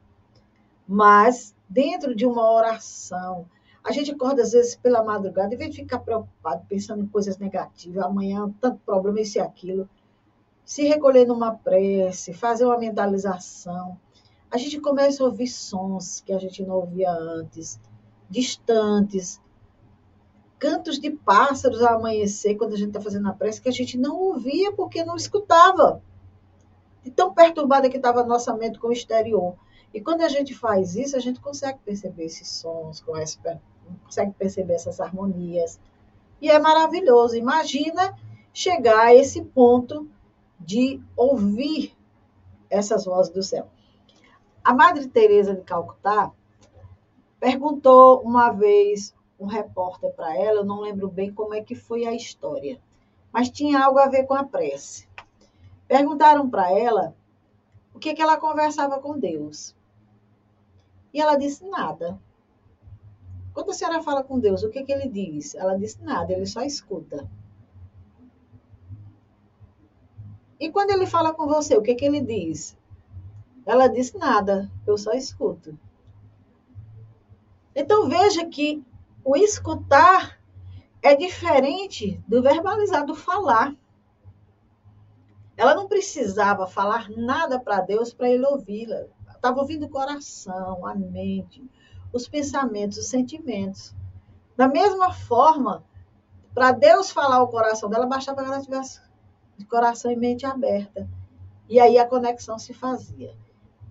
mas 0.86 1.54
dentro 1.68 2.14
de 2.14 2.24
uma 2.26 2.50
oração, 2.50 3.46
a 3.84 3.92
gente 3.92 4.10
acorda, 4.10 4.42
às 4.42 4.52
vezes, 4.52 4.76
pela 4.76 5.02
madrugada, 5.02 5.54
em 5.54 5.58
vez 5.58 5.70
de 5.70 5.82
ficar 5.82 6.00
preocupado, 6.00 6.64
pensando 6.68 7.02
em 7.02 7.06
coisas 7.06 7.38
negativas, 7.38 8.04
amanhã, 8.04 8.52
tanto 8.60 8.80
problema, 8.84 9.20
isso 9.20 9.38
e 9.38 9.40
aquilo. 9.40 9.88
Se 10.64 10.82
recolher 10.82 11.26
numa 11.26 11.54
prece, 11.54 12.34
fazer 12.34 12.66
uma 12.66 12.78
mentalização. 12.78 13.98
A 14.50 14.58
gente 14.58 14.80
começa 14.80 15.22
a 15.22 15.26
ouvir 15.26 15.46
sons 15.46 16.20
que 16.20 16.32
a 16.32 16.38
gente 16.38 16.62
não 16.62 16.76
ouvia 16.76 17.10
antes, 17.10 17.80
distantes, 18.28 19.40
cantos 20.58 20.98
de 20.98 21.10
pássaros 21.10 21.82
ao 21.82 21.96
amanhecer, 21.96 22.56
quando 22.56 22.74
a 22.74 22.76
gente 22.76 22.88
está 22.88 23.00
fazendo 23.00 23.28
a 23.28 23.32
prece, 23.32 23.62
que 23.62 23.68
a 23.68 23.72
gente 23.72 23.96
não 23.96 24.16
ouvia 24.16 24.72
porque 24.72 25.04
não 25.04 25.16
escutava. 25.16 26.02
De 27.02 27.10
tão 27.10 27.32
perturbada 27.32 27.88
que 27.88 27.96
estava 27.96 28.20
a 28.20 28.26
nossa 28.26 28.54
mente 28.54 28.78
com 28.78 28.88
o 28.88 28.92
exterior. 28.92 29.54
E 29.92 30.00
quando 30.00 30.22
a 30.22 30.28
gente 30.28 30.54
faz 30.54 30.94
isso, 30.96 31.16
a 31.16 31.20
gente 31.20 31.40
consegue 31.40 31.78
perceber 31.84 32.24
esses 32.24 32.48
sons, 32.48 33.00
consegue 33.00 34.32
perceber 34.38 34.74
essas 34.74 35.00
harmonias. 35.00 35.80
E 36.40 36.50
é 36.50 36.58
maravilhoso. 36.58 37.36
Imagina 37.36 38.16
chegar 38.52 39.06
a 39.06 39.14
esse 39.14 39.42
ponto 39.42 40.08
de 40.58 41.00
ouvir 41.16 41.96
essas 42.68 43.04
vozes 43.04 43.32
do 43.32 43.42
céu. 43.42 43.68
A 44.62 44.74
Madre 44.74 45.08
Teresa 45.08 45.54
de 45.54 45.62
Calcutá 45.62 46.32
perguntou 47.40 48.20
uma 48.20 48.50
vez 48.50 49.14
um 49.38 49.46
repórter 49.46 50.12
para 50.12 50.36
ela, 50.36 50.60
eu 50.60 50.64
não 50.64 50.80
lembro 50.80 51.08
bem 51.08 51.32
como 51.32 51.54
é 51.54 51.62
que 51.62 51.74
foi 51.74 52.04
a 52.04 52.12
história, 52.12 52.80
mas 53.32 53.48
tinha 53.48 53.82
algo 53.82 53.98
a 53.98 54.08
ver 54.08 54.24
com 54.24 54.34
a 54.34 54.44
prece. 54.44 55.07
Perguntaram 55.88 56.48
para 56.48 56.70
ela 56.70 57.16
o 57.94 57.98
que, 57.98 58.14
que 58.14 58.22
ela 58.22 58.36
conversava 58.36 59.00
com 59.00 59.18
Deus. 59.18 59.74
E 61.12 61.20
ela 61.20 61.36
disse 61.36 61.64
nada. 61.66 62.20
Quando 63.54 63.70
a 63.70 63.74
senhora 63.74 64.02
fala 64.02 64.22
com 64.22 64.38
Deus, 64.38 64.62
o 64.62 64.70
que, 64.70 64.84
que 64.84 64.92
ele 64.92 65.08
diz? 65.08 65.54
Ela 65.54 65.76
disse 65.76 66.00
nada, 66.00 66.32
ele 66.32 66.46
só 66.46 66.62
escuta. 66.62 67.28
E 70.60 70.70
quando 70.70 70.90
ele 70.90 71.06
fala 71.06 71.32
com 71.32 71.46
você, 71.46 71.76
o 71.76 71.82
que, 71.82 71.94
que 71.94 72.04
ele 72.04 72.20
diz? 72.20 72.76
Ela 73.64 73.88
disse 73.88 74.16
nada, 74.16 74.70
eu 74.86 74.96
só 74.96 75.12
escuto. 75.12 75.78
Então 77.74 78.08
veja 78.08 78.46
que 78.46 78.84
o 79.24 79.36
escutar 79.36 80.38
é 81.02 81.14
diferente 81.14 82.22
do 82.26 82.42
verbalizar, 82.42 83.06
do 83.06 83.14
falar. 83.14 83.74
Ela 85.58 85.74
não 85.74 85.86
precisava 85.86 86.66
falar 86.66 87.10
nada 87.10 87.60
para 87.60 87.82
Deus 87.82 88.14
para 88.14 88.30
ele 88.30 88.46
ouvi-la 88.46 89.04
estava 89.38 89.60
ouvindo 89.60 89.86
o 89.86 89.88
coração, 89.88 90.84
a 90.84 90.94
mente, 90.94 91.64
os 92.12 92.28
pensamentos, 92.28 92.98
os 92.98 93.06
sentimentos. 93.06 93.94
Da 94.56 94.68
mesma 94.68 95.12
forma, 95.12 95.84
para 96.52 96.72
Deus 96.72 97.10
falar 97.10 97.42
o 97.42 97.48
coração 97.48 97.88
dela, 97.88 98.06
bastava 98.06 98.42
que 98.42 98.48
ela 98.48 98.60
tivesse 98.60 99.00
coração 99.68 100.10
e 100.10 100.16
mente 100.16 100.44
aberta. 100.44 101.08
E 101.68 101.80
aí 101.80 101.98
a 101.98 102.06
conexão 102.06 102.58
se 102.58 102.74
fazia. 102.74 103.34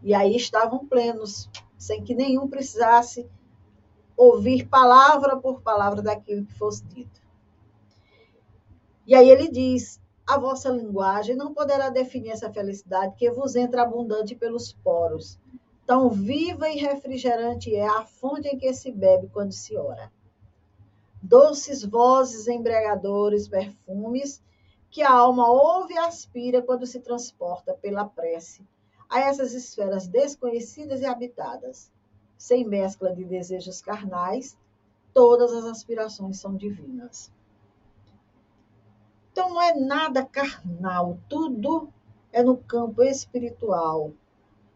E 0.04 0.14
aí 0.14 0.36
estavam 0.36 0.86
plenos, 0.86 1.50
sem 1.78 2.04
que 2.04 2.14
nenhum 2.14 2.48
precisasse 2.48 3.30
ouvir 4.16 4.68
palavra 4.68 5.38
por 5.38 5.62
palavra 5.62 6.02
daquilo 6.02 6.46
que 6.46 6.54
fosse 6.54 6.84
dito. 6.86 7.22
E 9.06 9.16
aí 9.16 9.30
ele 9.30 9.50
diz: 9.50 10.02
a 10.28 10.38
vossa 10.38 10.70
linguagem 10.70 11.38
não 11.38 11.54
poderá 11.54 11.90
definir 11.90 12.32
essa 12.32 12.52
felicidade 12.52 13.16
que 13.16 13.32
vos 13.32 13.56
entra 13.56 13.84
abundante 13.84 14.36
pelos 14.36 14.74
poros. 14.74 15.40
Tão 15.86 16.10
viva 16.10 16.70
e 16.70 16.76
refrigerante 16.76 17.74
é 17.74 17.88
a 17.88 18.04
fonte 18.04 18.50
em 18.50 18.58
que 18.58 18.74
se 18.74 18.92
bebe 18.92 19.30
quando 19.30 19.54
se 19.54 19.78
ora. 19.78 20.12
Doces 21.24 21.82
vozes 21.82 22.46
embriagadores 22.50 23.48
perfumes 23.48 24.44
que 24.90 25.02
a 25.02 25.14
alma 25.14 25.50
ouve 25.50 25.94
e 25.94 25.98
aspira 25.98 26.62
quando 26.62 26.86
se 26.86 27.00
transporta 27.00 27.74
pela 27.74 28.04
prece 28.04 28.68
a 29.10 29.22
essas 29.22 29.54
esferas 29.54 30.08
desconhecidas 30.08 31.00
e 31.00 31.06
habitadas. 31.06 31.90
Sem 32.38 32.66
mescla 32.66 33.16
de 33.16 33.24
desejos 33.24 33.82
carnais, 33.82 34.58
todas 35.14 35.54
as 35.54 35.64
aspirações 35.64 36.38
são 36.38 36.54
divinas. 36.54 37.32
Então 39.38 39.52
não 39.52 39.62
é 39.62 39.76
nada 39.76 40.26
carnal, 40.26 41.20
tudo 41.30 41.90
é 42.34 42.42
no 42.42 42.58
campo 42.58 43.04
espiritual. 43.04 44.12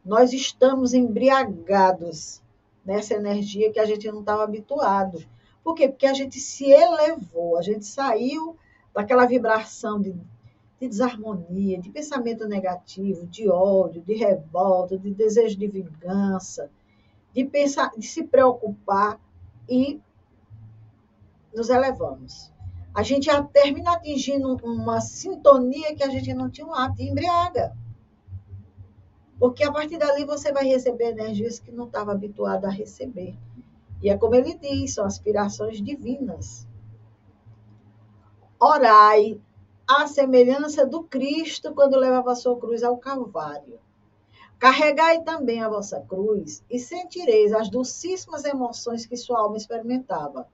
Nós 0.05 0.33
estamos 0.33 0.93
embriagados 0.93 2.43
nessa 2.85 3.15
energia 3.15 3.71
que 3.71 3.79
a 3.79 3.85
gente 3.85 4.07
não 4.11 4.19
estava 4.19 4.43
habituado. 4.43 5.25
Por 5.63 5.73
quê? 5.73 5.89
Porque 5.89 6.05
a 6.05 6.13
gente 6.13 6.39
se 6.39 6.69
elevou, 6.69 7.57
a 7.57 7.63
gente 7.63 7.87
saiu 7.87 8.55
daquela 8.93 9.25
vibração 9.25 9.99
de, 9.99 10.11
de 10.79 10.87
desarmonia, 10.87 11.79
de 11.79 11.89
pensamento 11.89 12.47
negativo, 12.47 13.25
de 13.25 13.49
ódio, 13.49 14.03
de 14.03 14.13
revolta, 14.13 14.95
de 14.95 15.11
desejo 15.11 15.57
de 15.57 15.67
vingança, 15.67 16.69
de 17.33 17.43
pensar, 17.45 17.89
de 17.97 18.05
se 18.05 18.25
preocupar 18.25 19.19
e 19.67 19.99
nos 21.51 21.71
elevamos 21.71 22.50
a 22.93 23.03
gente 23.03 23.29
termina 23.53 23.93
atingindo 23.93 24.55
uma 24.63 24.99
sintonia 24.99 25.95
que 25.95 26.03
a 26.03 26.09
gente 26.09 26.33
não 26.33 26.49
tinha 26.49 26.67
um 26.67 26.73
hábito, 26.73 27.03
embriaga. 27.03 27.75
Porque 29.39 29.63
a 29.63 29.71
partir 29.71 29.97
dali 29.97 30.25
você 30.25 30.51
vai 30.51 30.65
receber 30.65 31.11
energias 31.11 31.59
que 31.59 31.71
não 31.71 31.85
estava 31.85 32.11
habituado 32.11 32.65
a 32.65 32.69
receber. 32.69 33.35
E 34.01 34.09
é 34.09 34.17
como 34.17 34.35
ele 34.35 34.55
diz, 34.55 34.93
são 34.93 35.05
aspirações 35.05 35.81
divinas. 35.81 36.67
Orai 38.59 39.39
à 39.87 40.05
semelhança 40.05 40.85
do 40.85 41.03
Cristo 41.03 41.73
quando 41.73 41.97
levava 41.97 42.31
a 42.31 42.35
sua 42.35 42.59
cruz 42.59 42.83
ao 42.83 42.97
Calvário. 42.97 43.79
Carregai 44.59 45.23
também 45.23 45.63
a 45.63 45.69
vossa 45.69 45.99
cruz 46.01 46.63
e 46.69 46.77
sentireis 46.77 47.51
as 47.51 47.69
docíssimas 47.69 48.45
emoções 48.45 49.07
que 49.07 49.17
sua 49.17 49.39
alma 49.39 49.57
experimentava, 49.57 50.47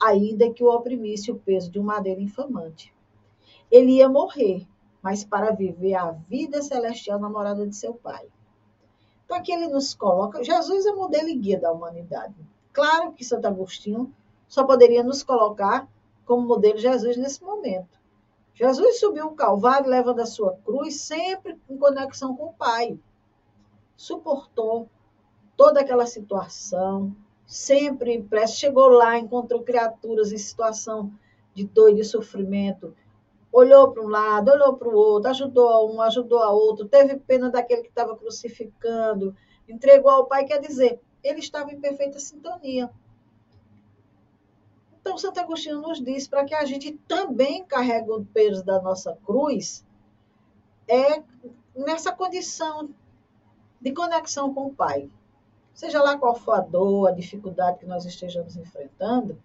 ainda 0.00 0.50
que 0.50 0.62
o 0.62 0.70
oprimisse 0.70 1.30
o 1.30 1.38
peso 1.38 1.70
de 1.70 1.78
um 1.78 1.82
madeiro 1.82 2.20
infamante. 2.20 2.94
Ele 3.70 3.92
ia 3.92 4.08
morrer, 4.08 4.66
mas 5.02 5.24
para 5.24 5.52
viver 5.52 5.94
a 5.94 6.10
vida 6.10 6.62
celestial 6.62 7.18
na 7.18 7.28
morada 7.28 7.66
de 7.66 7.74
seu 7.74 7.94
Pai. 7.94 8.26
Então 9.24 9.36
aqui 9.36 9.52
ele 9.52 9.68
nos 9.68 9.94
coloca, 9.94 10.44
Jesus 10.44 10.84
é 10.86 10.90
o 10.92 10.96
modelo 10.96 11.28
e 11.28 11.34
guia 11.34 11.58
da 11.58 11.72
humanidade. 11.72 12.34
Claro 12.72 13.12
que 13.12 13.24
Santo 13.24 13.46
Agostinho 13.46 14.14
só 14.46 14.64
poderia 14.64 15.02
nos 15.02 15.22
colocar 15.22 15.88
como 16.26 16.46
modelo 16.46 16.78
Jesus 16.78 17.16
nesse 17.16 17.42
momento. 17.42 17.98
Jesus 18.52 19.00
subiu 19.00 19.26
o 19.26 19.34
Calvário 19.34 19.90
levando 19.90 20.20
a 20.20 20.26
sua 20.26 20.56
cruz 20.64 21.00
sempre 21.00 21.58
em 21.68 21.76
conexão 21.76 22.36
com 22.36 22.46
o 22.46 22.52
Pai 22.52 22.98
suportou 23.96 24.88
toda 25.56 25.80
aquela 25.80 26.06
situação, 26.06 27.14
sempre 27.46 28.14
impresso. 28.14 28.56
Chegou 28.56 28.88
lá, 28.88 29.18
encontrou 29.18 29.62
criaturas 29.62 30.32
em 30.32 30.38
situação 30.38 31.12
de 31.54 31.64
dor 31.64 31.90
e 31.90 31.96
de 31.96 32.04
sofrimento. 32.04 32.94
Olhou 33.52 33.92
para 33.92 34.02
um 34.02 34.08
lado, 34.08 34.50
olhou 34.50 34.76
para 34.76 34.88
o 34.88 34.94
outro, 34.94 35.30
ajudou 35.30 35.68
a 35.68 35.84
um, 35.84 36.00
ajudou 36.00 36.40
a 36.40 36.50
outro, 36.50 36.88
teve 36.88 37.16
pena 37.16 37.48
daquele 37.50 37.82
que 37.82 37.88
estava 37.88 38.16
crucificando, 38.16 39.34
entregou 39.68 40.10
ao 40.10 40.26
Pai. 40.26 40.44
Quer 40.44 40.60
dizer, 40.60 41.00
ele 41.22 41.38
estava 41.38 41.72
em 41.72 41.80
perfeita 41.80 42.18
sintonia. 42.18 42.90
Então, 45.00 45.18
Santo 45.18 45.38
Agostinho 45.38 45.80
nos 45.80 46.02
diz 46.02 46.26
para 46.26 46.44
que 46.44 46.54
a 46.54 46.64
gente 46.64 46.92
também 47.06 47.64
carregue 47.64 48.10
o 48.10 48.24
peso 48.24 48.64
da 48.64 48.80
nossa 48.80 49.16
cruz, 49.24 49.84
é 50.88 51.22
nessa 51.76 52.10
condição 52.10 52.88
de 53.80 53.92
conexão 53.92 54.52
com 54.52 54.66
o 54.66 54.74
Pai. 54.74 55.10
Seja 55.74 56.00
lá 56.00 56.16
qual 56.16 56.36
for 56.36 56.52
a 56.52 56.60
dor, 56.60 57.08
a 57.08 57.12
dificuldade 57.12 57.80
que 57.80 57.86
nós 57.86 58.06
estejamos 58.06 58.56
enfrentando, 58.56 59.36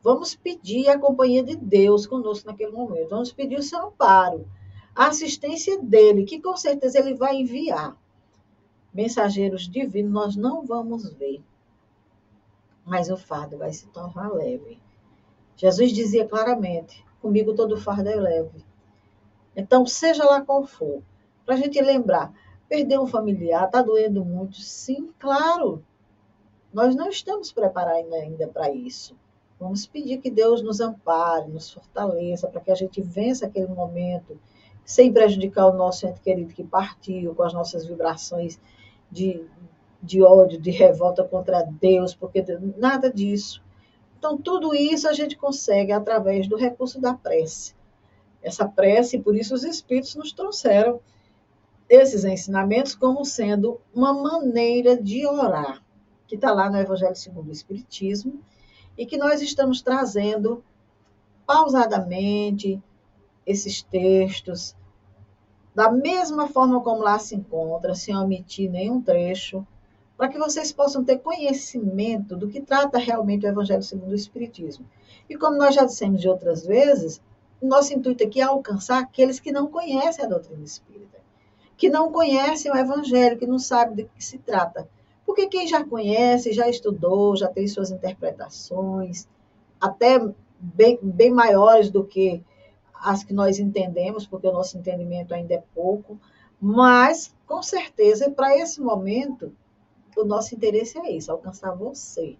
vamos 0.00 0.36
pedir 0.36 0.88
a 0.88 0.98
companhia 0.98 1.42
de 1.42 1.56
Deus 1.56 2.06
conosco 2.06 2.46
naquele 2.46 2.70
momento. 2.70 3.10
Vamos 3.10 3.32
pedir 3.32 3.58
o 3.58 3.62
seu 3.62 3.88
amparo, 3.88 4.48
a 4.94 5.08
assistência 5.08 5.76
dele, 5.82 6.24
que 6.24 6.40
com 6.40 6.56
certeza 6.56 7.00
ele 7.00 7.14
vai 7.14 7.36
enviar. 7.36 7.96
Mensageiros 8.94 9.68
divinos 9.68 10.12
nós 10.12 10.36
não 10.36 10.64
vamos 10.64 11.12
ver, 11.12 11.42
mas 12.84 13.10
o 13.10 13.16
fardo 13.16 13.58
vai 13.58 13.72
se 13.72 13.86
tornar 13.88 14.32
leve. 14.32 14.80
Jesus 15.56 15.92
dizia 15.92 16.26
claramente: 16.26 17.04
comigo 17.20 17.52
todo 17.54 17.76
fardo 17.76 18.08
é 18.08 18.14
leve. 18.14 18.64
Então, 19.56 19.84
seja 19.84 20.24
lá 20.24 20.40
qual 20.40 20.64
for, 20.64 21.02
para 21.44 21.56
a 21.56 21.58
gente 21.58 21.80
lembrar, 21.82 22.32
Perder 22.68 22.98
um 23.00 23.06
familiar, 23.06 23.64
está 23.64 23.80
doendo 23.80 24.24
muito? 24.24 24.56
Sim, 24.60 25.10
claro. 25.18 25.82
Nós 26.72 26.94
não 26.94 27.08
estamos 27.08 27.50
preparados 27.50 28.12
ainda 28.12 28.46
para 28.46 28.70
isso. 28.70 29.16
Vamos 29.58 29.86
pedir 29.86 30.18
que 30.18 30.30
Deus 30.30 30.62
nos 30.62 30.80
ampare, 30.80 31.50
nos 31.50 31.72
fortaleça, 31.72 32.46
para 32.46 32.60
que 32.60 32.70
a 32.70 32.74
gente 32.74 33.00
vença 33.00 33.46
aquele 33.46 33.66
momento, 33.66 34.38
sem 34.84 35.12
prejudicar 35.12 35.66
o 35.66 35.76
nosso 35.76 36.06
ente 36.06 36.20
querido 36.20 36.54
que 36.54 36.62
partiu, 36.62 37.34
com 37.34 37.42
as 37.42 37.52
nossas 37.52 37.86
vibrações 37.86 38.60
de, 39.10 39.44
de 40.02 40.22
ódio, 40.22 40.60
de 40.60 40.70
revolta 40.70 41.24
contra 41.24 41.62
Deus, 41.62 42.14
porque 42.14 42.44
nada 42.76 43.10
disso. 43.10 43.62
Então, 44.18 44.36
tudo 44.36 44.74
isso 44.74 45.08
a 45.08 45.12
gente 45.12 45.36
consegue 45.36 45.90
através 45.90 46.46
do 46.46 46.56
recurso 46.56 47.00
da 47.00 47.14
prece. 47.14 47.74
Essa 48.42 48.68
prece, 48.68 49.18
por 49.18 49.36
isso 49.36 49.54
os 49.54 49.64
Espíritos 49.64 50.14
nos 50.14 50.32
trouxeram 50.32 51.00
esses 51.88 52.24
ensinamentos 52.24 52.94
como 52.94 53.24
sendo 53.24 53.80
uma 53.94 54.12
maneira 54.12 55.00
de 55.00 55.26
orar, 55.26 55.82
que 56.26 56.34
está 56.34 56.52
lá 56.52 56.68
no 56.70 56.76
Evangelho 56.76 57.16
segundo 57.16 57.48
o 57.48 57.52
Espiritismo, 57.52 58.40
e 58.96 59.06
que 59.06 59.16
nós 59.16 59.40
estamos 59.40 59.80
trazendo 59.80 60.62
pausadamente 61.46 62.82
esses 63.46 63.80
textos, 63.80 64.76
da 65.74 65.90
mesma 65.90 66.48
forma 66.48 66.80
como 66.82 67.02
lá 67.02 67.18
se 67.18 67.34
encontra, 67.34 67.94
sem 67.94 68.14
omitir 68.14 68.70
nenhum 68.70 69.00
trecho, 69.00 69.66
para 70.16 70.28
que 70.28 70.38
vocês 70.38 70.72
possam 70.72 71.04
ter 71.04 71.18
conhecimento 71.18 72.36
do 72.36 72.48
que 72.48 72.60
trata 72.60 72.98
realmente 72.98 73.46
o 73.46 73.48
Evangelho 73.48 73.82
segundo 73.82 74.10
o 74.10 74.16
Espiritismo. 74.16 74.84
E 75.30 75.36
como 75.36 75.56
nós 75.56 75.74
já 75.74 75.84
dissemos 75.86 76.20
de 76.20 76.28
outras 76.28 76.66
vezes, 76.66 77.22
nosso 77.62 77.94
intuito 77.94 78.24
aqui 78.24 78.40
é 78.40 78.44
alcançar 78.44 78.98
aqueles 78.98 79.40
que 79.40 79.52
não 79.52 79.68
conhecem 79.68 80.24
a 80.24 80.28
doutrina 80.28 80.64
espírita 80.64 81.18
que 81.78 81.88
não 81.88 82.12
conhecem 82.12 82.70
o 82.70 82.76
Evangelho, 82.76 83.38
que 83.38 83.46
não 83.46 83.58
sabem 83.58 84.04
do 84.04 84.10
que 84.10 84.22
se 84.22 84.36
trata. 84.36 84.88
Porque 85.24 85.46
quem 85.46 85.66
já 85.66 85.84
conhece, 85.84 86.52
já 86.52 86.68
estudou, 86.68 87.36
já 87.36 87.48
tem 87.48 87.68
suas 87.68 87.92
interpretações, 87.92 89.28
até 89.80 90.18
bem, 90.58 90.98
bem 91.00 91.30
maiores 91.30 91.88
do 91.88 92.04
que 92.04 92.42
as 92.92 93.22
que 93.22 93.32
nós 93.32 93.60
entendemos, 93.60 94.26
porque 94.26 94.48
o 94.48 94.52
nosso 94.52 94.76
entendimento 94.76 95.32
ainda 95.32 95.54
é 95.54 95.62
pouco, 95.72 96.18
mas, 96.60 97.32
com 97.46 97.62
certeza, 97.62 98.28
para 98.28 98.58
esse 98.58 98.80
momento, 98.80 99.52
o 100.16 100.24
nosso 100.24 100.56
interesse 100.56 100.98
é 100.98 101.12
isso, 101.12 101.30
alcançar 101.30 101.76
você, 101.76 102.36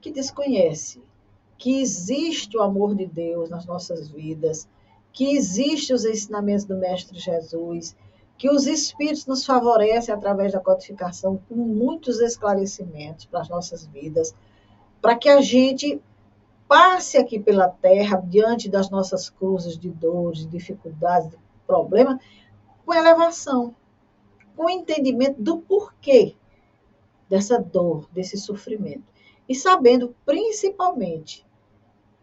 que 0.00 0.10
desconhece 0.10 1.02
que 1.58 1.80
existe 1.80 2.56
o 2.56 2.62
amor 2.62 2.94
de 2.94 3.06
Deus 3.06 3.50
nas 3.50 3.66
nossas 3.66 4.08
vidas, 4.08 4.66
que 5.12 5.36
existe 5.36 5.92
os 5.92 6.04
ensinamentos 6.04 6.64
do 6.64 6.76
Mestre 6.76 7.18
Jesus, 7.18 7.94
que 8.38 8.50
os 8.50 8.66
espíritos 8.66 9.26
nos 9.26 9.46
favorecem 9.46 10.14
através 10.14 10.52
da 10.52 10.60
codificação 10.60 11.40
com 11.48 11.54
muitos 11.54 12.20
esclarecimentos 12.20 13.24
para 13.24 13.40
as 13.40 13.48
nossas 13.48 13.86
vidas, 13.86 14.34
para 15.00 15.16
que 15.16 15.28
a 15.28 15.40
gente 15.40 16.00
passe 16.68 17.16
aqui 17.16 17.38
pela 17.38 17.68
terra, 17.68 18.20
diante 18.20 18.68
das 18.68 18.90
nossas 18.90 19.30
cruzes 19.30 19.78
de 19.78 19.88
dores, 19.88 20.40
de 20.40 20.46
dificuldades, 20.48 21.30
de 21.30 21.38
problemas, 21.66 22.18
com 22.84 22.92
elevação, 22.92 23.74
com 24.54 24.68
entendimento 24.68 25.40
do 25.40 25.58
porquê 25.58 26.34
dessa 27.28 27.58
dor, 27.58 28.08
desse 28.12 28.36
sofrimento. 28.36 29.04
E 29.48 29.54
sabendo, 29.54 30.14
principalmente, 30.24 31.46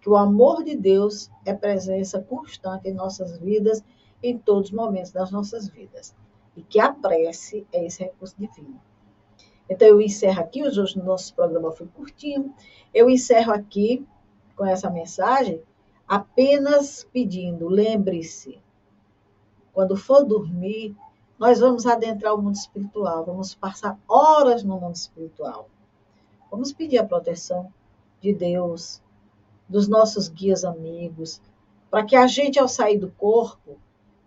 que 0.02 0.10
o 0.10 0.18
amor 0.18 0.64
de 0.64 0.76
Deus 0.76 1.30
é 1.46 1.54
presença 1.54 2.20
constante 2.20 2.90
em 2.90 2.94
nossas 2.94 3.38
vidas 3.40 3.82
em 4.24 4.38
todos 4.38 4.70
os 4.70 4.76
momentos 4.76 5.12
das 5.12 5.30
nossas 5.30 5.68
vidas. 5.68 6.16
E 6.56 6.64
que 6.64 6.80
a 6.80 6.92
prece 6.92 7.68
é 7.72 7.86
esse 7.86 8.04
recurso 8.04 8.36
divino. 8.38 8.82
Então, 9.70 9.88
eu 9.88 10.02
encerro 10.02 10.40
aqui, 10.42 10.64
hoje 10.64 11.00
o 11.00 11.04
nosso 11.04 11.34
programa 11.34 11.72
foi 11.72 11.88
curtinho, 11.88 12.54
eu 12.94 13.10
encerro 13.10 13.52
aqui 13.52 14.06
com 14.56 14.66
essa 14.66 14.90
mensagem, 14.90 15.62
apenas 16.08 17.08
pedindo, 17.12 17.68
lembre-se, 17.68 18.60
quando 19.74 19.96
for 19.98 20.24
dormir, 20.24 20.96
nós 21.40 21.60
vamos 21.60 21.86
adentrar 21.86 22.36
o 22.36 22.42
mundo 22.42 22.56
espiritual, 22.56 23.26
vamos 23.26 23.56
passar 23.56 24.00
horas 24.08 24.64
no 24.64 24.80
mundo 24.80 24.96
espiritual. 24.96 25.68
Vamos 26.52 26.72
pedir 26.72 27.00
a 27.00 27.06
proteção 27.06 27.74
de 28.22 28.32
Deus, 28.32 29.02
dos 29.68 29.88
nossos 29.88 30.28
guias 30.28 30.64
amigos, 30.64 31.42
para 31.90 32.06
que 32.06 32.16
a 32.16 32.28
gente, 32.28 32.60
ao 32.60 32.68
sair 32.68 32.98
do 32.98 33.10
corpo, 33.12 33.78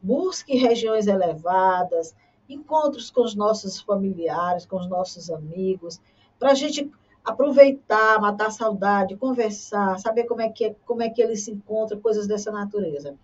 busque 0.07 0.57
regiões 0.57 1.09
elevadas, 1.09 2.15
encontros 2.49 3.11
com 3.11 3.23
os 3.23 3.35
nossos 3.35 3.81
familiares, 3.81 4.65
com 4.65 4.77
os 4.77 4.89
nossos 4.89 5.29
amigos, 5.31 6.01
para 6.39 6.53
a 6.53 6.55
gente 6.55 6.89
aproveitar, 7.25 8.21
matar 8.21 8.53
saudade, 8.53 9.17
conversar, 9.17 9.99
saber 9.99 10.25
como 10.25 10.41
é 10.41 10.49
que 10.49 10.67
é, 10.67 10.77
como 10.87 11.03
é 11.03 11.11
que 11.11 11.21
eles 11.21 11.43
se 11.43 11.51
encontram, 11.51 12.01
coisas 12.01 12.29
dessa 12.29 12.53
natureza. 12.53 13.17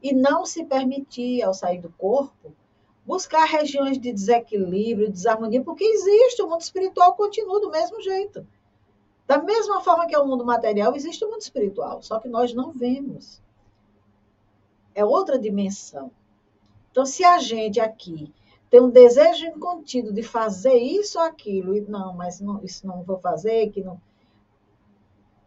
E 0.00 0.14
não 0.14 0.46
se 0.46 0.64
permitir, 0.64 1.42
ao 1.42 1.52
sair 1.52 1.80
do 1.80 1.90
corpo, 1.90 2.52
buscar 3.04 3.44
regiões 3.44 3.98
de 3.98 4.12
desequilíbrio, 4.12 5.10
desarmonia, 5.10 5.64
porque 5.64 5.82
existe, 5.82 6.40
o 6.42 6.48
mundo 6.48 6.60
espiritual 6.60 7.16
continua 7.16 7.60
do 7.60 7.70
mesmo 7.70 8.00
jeito. 8.00 8.46
Da 9.26 9.42
mesma 9.42 9.80
forma 9.80 10.06
que 10.06 10.14
é 10.14 10.18
o 10.18 10.26
mundo 10.26 10.44
material, 10.44 10.94
existe 10.94 11.24
o 11.24 11.28
mundo 11.28 11.40
espiritual, 11.40 12.00
só 12.02 12.20
que 12.20 12.28
nós 12.28 12.54
não 12.54 12.70
vemos 12.70 13.42
é 14.98 15.04
outra 15.04 15.38
dimensão. 15.38 16.10
Então, 16.90 17.06
se 17.06 17.22
a 17.22 17.38
gente 17.38 17.78
aqui 17.78 18.34
tem 18.68 18.80
um 18.80 18.90
desejo 18.90 19.46
incontido 19.46 20.12
de 20.12 20.24
fazer 20.24 20.74
isso 20.74 21.20
ou 21.20 21.24
aquilo, 21.24 21.76
e 21.76 21.80
não, 21.82 22.16
mas 22.16 22.40
não, 22.40 22.62
isso 22.64 22.84
não 22.84 23.04
vou 23.04 23.16
fazer, 23.16 23.70
que 23.70 23.80
não. 23.80 24.00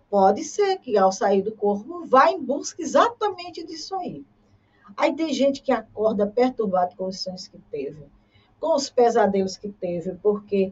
Pode 0.09 0.45
ser 0.45 0.77
que 0.77 0.97
ao 0.97 1.11
sair 1.11 1.41
do 1.41 1.51
corpo 1.51 2.05
vá 2.05 2.31
em 2.31 2.41
busca 2.41 2.81
exatamente 2.81 3.65
disso 3.65 3.93
aí. 3.95 4.25
Aí 4.95 5.13
tem 5.13 5.33
gente 5.33 5.61
que 5.61 5.73
acorda 5.73 6.25
perturbado 6.25 6.95
com 6.95 7.07
os 7.07 7.19
sonhos 7.19 7.49
que 7.49 7.57
teve. 7.69 8.05
com 8.61 8.75
os 8.75 8.89
pesadelos 8.89 9.57
que 9.57 9.69
teve, 9.69 10.13
porque 10.21 10.71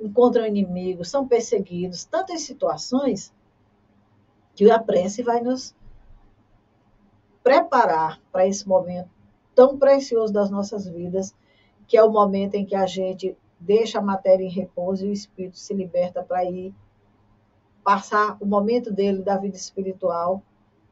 encontram 0.00 0.46
inimigos, 0.46 1.10
são 1.10 1.26
perseguidos, 1.26 2.04
tantas 2.04 2.42
situações 2.42 3.34
que 4.54 4.70
a 4.70 4.78
prece 4.78 5.22
vai 5.22 5.40
nos 5.40 5.74
preparar 7.42 8.20
para 8.30 8.46
esse 8.46 8.66
momento 8.66 9.10
tão 9.54 9.78
precioso 9.78 10.32
das 10.32 10.50
nossas 10.50 10.86
vidas, 10.86 11.34
que 11.86 11.96
é 11.96 12.02
o 12.02 12.10
momento 12.10 12.54
em 12.54 12.64
que 12.64 12.76
a 12.76 12.86
gente 12.86 13.36
deixa 13.58 13.98
a 13.98 14.02
matéria 14.02 14.44
em 14.44 14.50
repouso 14.50 15.04
e 15.04 15.08
o 15.08 15.12
espírito 15.12 15.58
se 15.58 15.74
liberta 15.74 16.22
para 16.22 16.44
ir 16.44 16.72
passar 17.82 18.36
o 18.40 18.46
momento 18.46 18.92
dele 18.92 19.22
da 19.22 19.36
vida 19.36 19.56
espiritual 19.56 20.42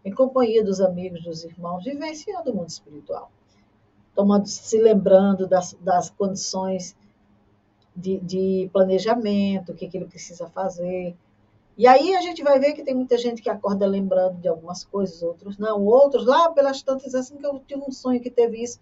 em 0.05 0.13
companhia 0.13 0.65
dos 0.65 0.81
amigos, 0.81 1.23
dos 1.25 1.45
irmãos, 1.45 1.85
vivenciando 1.85 2.51
o 2.51 2.55
mundo 2.55 2.69
espiritual, 2.69 3.31
tomando, 4.15 4.47
se 4.47 4.81
lembrando 4.81 5.47
das, 5.47 5.77
das 5.81 6.11
condições 6.11 6.97
de, 7.95 8.19
de 8.21 8.71
planejamento, 8.73 9.73
o 9.73 9.75
que, 9.75 9.89
que 9.89 9.97
ele 9.97 10.07
precisa 10.07 10.49
fazer. 10.49 11.17
E 11.77 11.87
aí 11.87 12.15
a 12.17 12.23
gente 12.23 12.43
vai 12.43 12.59
ver 12.59 12.73
que 12.73 12.83
tem 12.83 12.95
muita 12.95 13.19
gente 13.19 13.43
que 13.43 13.51
acorda 13.51 13.87
lembrando 13.87 14.41
de 14.41 14.49
algumas 14.49 14.83
coisas, 14.83 15.23
outros 15.23 15.59
não, 15.59 15.85
outros 15.85 16.25
lá 16.25 16.51
pelas 16.51 16.83
tantas 16.83 17.15
assim 17.15 17.37
que 17.37 17.47
eu 17.47 17.59
tive 17.61 17.83
um 17.87 17.93
sonho 17.93 18.21
que 18.21 18.31
teve 18.31 18.63
isso. 18.63 18.81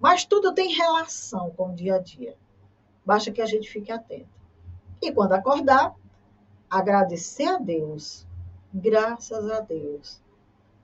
Mas 0.00 0.24
tudo 0.24 0.54
tem 0.54 0.72
relação 0.72 1.50
com 1.50 1.70
o 1.70 1.74
dia 1.74 1.96
a 1.96 1.98
dia. 1.98 2.34
Basta 3.04 3.30
que 3.30 3.42
a 3.42 3.46
gente 3.46 3.68
fique 3.70 3.92
atento. 3.92 4.28
E 5.00 5.12
quando 5.12 5.32
acordar, 5.32 5.94
agradecer 6.70 7.44
a 7.44 7.58
Deus. 7.58 8.26
Graças 8.72 9.50
a 9.50 9.60
Deus. 9.60 10.22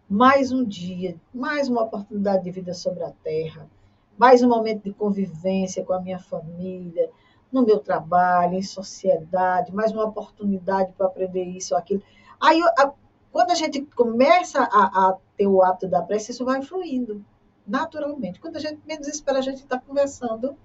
Mais 0.09 0.53
um 0.53 0.64
dia, 0.64 1.16
mais 1.32 1.68
uma 1.68 1.82
oportunidade 1.82 2.44
de 2.44 2.51
vida 2.51 2.74
sobre 2.74 3.05
a 3.05 3.11
terra, 3.22 3.68
mais 4.16 4.42
um 4.42 4.49
momento 4.49 4.84
de 4.84 4.92
convivência 4.92 5.84
com 5.84 5.92
a 5.92 6.01
minha 6.01 6.18
família, 6.18 7.11
no 7.51 7.64
meu 7.64 7.78
trabalho, 7.78 8.55
em 8.55 8.62
sociedade, 8.62 9.74
mais 9.74 9.92
uma 9.92 10.05
oportunidade 10.05 10.92
para 10.92 11.07
aprender 11.07 11.44
isso 11.44 11.74
ou 11.74 11.78
aquilo. 11.78 12.03
Aí, 12.40 12.61
a, 12.78 12.92
quando 13.32 13.51
a 13.51 13.55
gente 13.55 13.82
começa 13.82 14.61
a, 14.61 15.09
a, 15.09 15.16
ter 15.36 15.46
o 15.46 15.62
hábito 15.62 15.88
da 15.88 16.03
prece, 16.03 16.32
isso 16.32 16.44
vai 16.44 16.62
fluindo, 16.62 17.24
naturalmente. 17.66 18.40
Quando 18.40 18.57
a 18.57 18.61
gente 18.61 18.80
menos 18.86 19.09
espera, 19.09 19.38
a 19.38 19.42
gente 19.42 19.59
está 19.59 19.78
conversando 19.78 20.57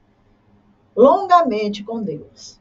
longamente 0.95 1.83
com 1.83 2.01
Deus. 2.01 2.59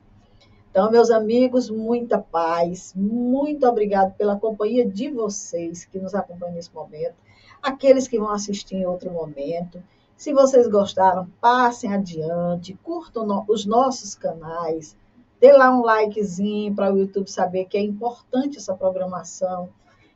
Então, 0.71 0.91
meus 0.91 1.11
amigos, 1.11 1.69
muita 1.69 2.19
paz, 2.19 2.95
muito 2.97 3.67
obrigado 3.67 4.15
pela 4.15 4.39
companhia 4.39 4.89
de 4.89 5.11
vocês 5.11 5.85
que 5.85 5.99
nos 5.99 6.15
acompanham 6.15 6.55
nesse 6.55 6.73
momento, 6.73 7.15
aqueles 7.63 8.09
que 8.09 8.19
vão 8.19 8.31
assistir 8.31 8.77
em 8.77 8.87
outro 8.87 9.11
momento. 9.11 9.83
Se 10.23 10.33
vocês 10.33 10.69
gostaram, 10.69 11.29
passem 11.41 11.93
adiante, 11.93 12.79
curtam 12.85 13.27
no, 13.27 13.45
os 13.49 13.67
nossos 13.67 14.15
canais, 14.15 14.97
dê 15.41 15.51
lá 15.51 15.77
um 15.77 15.83
likezinho 15.83 16.73
para 16.77 16.95
o 16.95 16.97
YouTube 16.97 17.29
saber 17.29 17.65
que 17.65 17.77
é 17.77 17.81
importante 17.81 18.59
essa 18.59 18.73
programação 18.73 19.69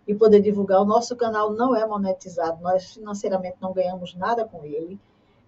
e 0.07 0.15
poder 0.15 0.41
divulgar. 0.41 0.81
O 0.81 0.85
nosso 0.85 1.17
canal 1.17 1.53
não 1.53 1.75
é 1.75 1.85
monetizado, 1.85 2.63
nós 2.63 2.95
financeiramente 2.95 3.57
não 3.61 3.73
ganhamos 3.73 4.15
nada 4.15 4.45
com 4.45 4.65
ele. 4.65 4.97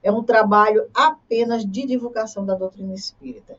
É 0.03 0.11
um 0.11 0.25
trabalho 0.25 0.91
apenas 0.93 1.65
de 1.65 1.87
divulgação 1.87 2.45
da 2.45 2.57
doutrina 2.57 2.93
espírita. 2.93 3.57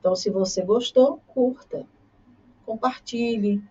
Então, 0.00 0.16
se 0.16 0.30
você 0.30 0.62
gostou, 0.62 1.20
curta, 1.34 1.84
compartilhe, 2.64 3.62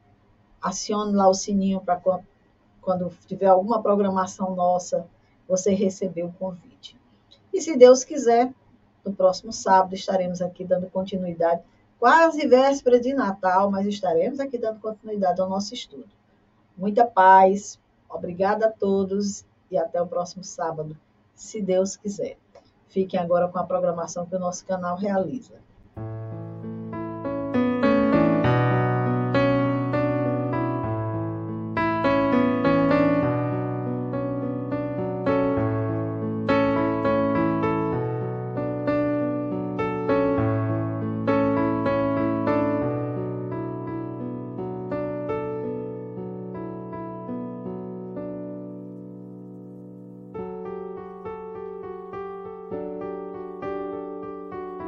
acione 0.61 1.13
lá 1.13 1.27
o 1.27 1.33
sininho 1.33 1.81
para 1.81 1.99
quando 2.79 3.11
tiver 3.25 3.47
alguma 3.47 3.81
programação 3.81 4.55
nossa 4.55 5.09
você 5.53 5.71
recebeu 5.71 6.25
o 6.25 6.33
convite. 6.33 6.97
E 7.53 7.61
se 7.61 7.77
Deus 7.77 8.03
quiser, 8.03 8.51
no 9.05 9.13
próximo 9.13 9.53
sábado 9.53 9.93
estaremos 9.93 10.41
aqui 10.41 10.65
dando 10.65 10.89
continuidade, 10.89 11.61
quase 11.99 12.47
véspera 12.47 12.99
de 12.99 13.13
Natal, 13.13 13.69
mas 13.69 13.85
estaremos 13.85 14.39
aqui 14.39 14.57
dando 14.57 14.79
continuidade 14.79 15.39
ao 15.39 15.47
nosso 15.47 15.75
estudo. 15.75 16.09
Muita 16.75 17.05
paz, 17.05 17.79
obrigada 18.09 18.65
a 18.65 18.71
todos 18.71 19.45
e 19.69 19.77
até 19.77 20.01
o 20.01 20.07
próximo 20.07 20.43
sábado, 20.43 20.97
se 21.35 21.61
Deus 21.61 21.95
quiser. 21.95 22.35
Fiquem 22.87 23.19
agora 23.19 23.47
com 23.47 23.59
a 23.59 23.63
programação 23.63 24.25
que 24.25 24.35
o 24.35 24.39
nosso 24.39 24.65
canal 24.65 24.97
realiza. 24.97 25.53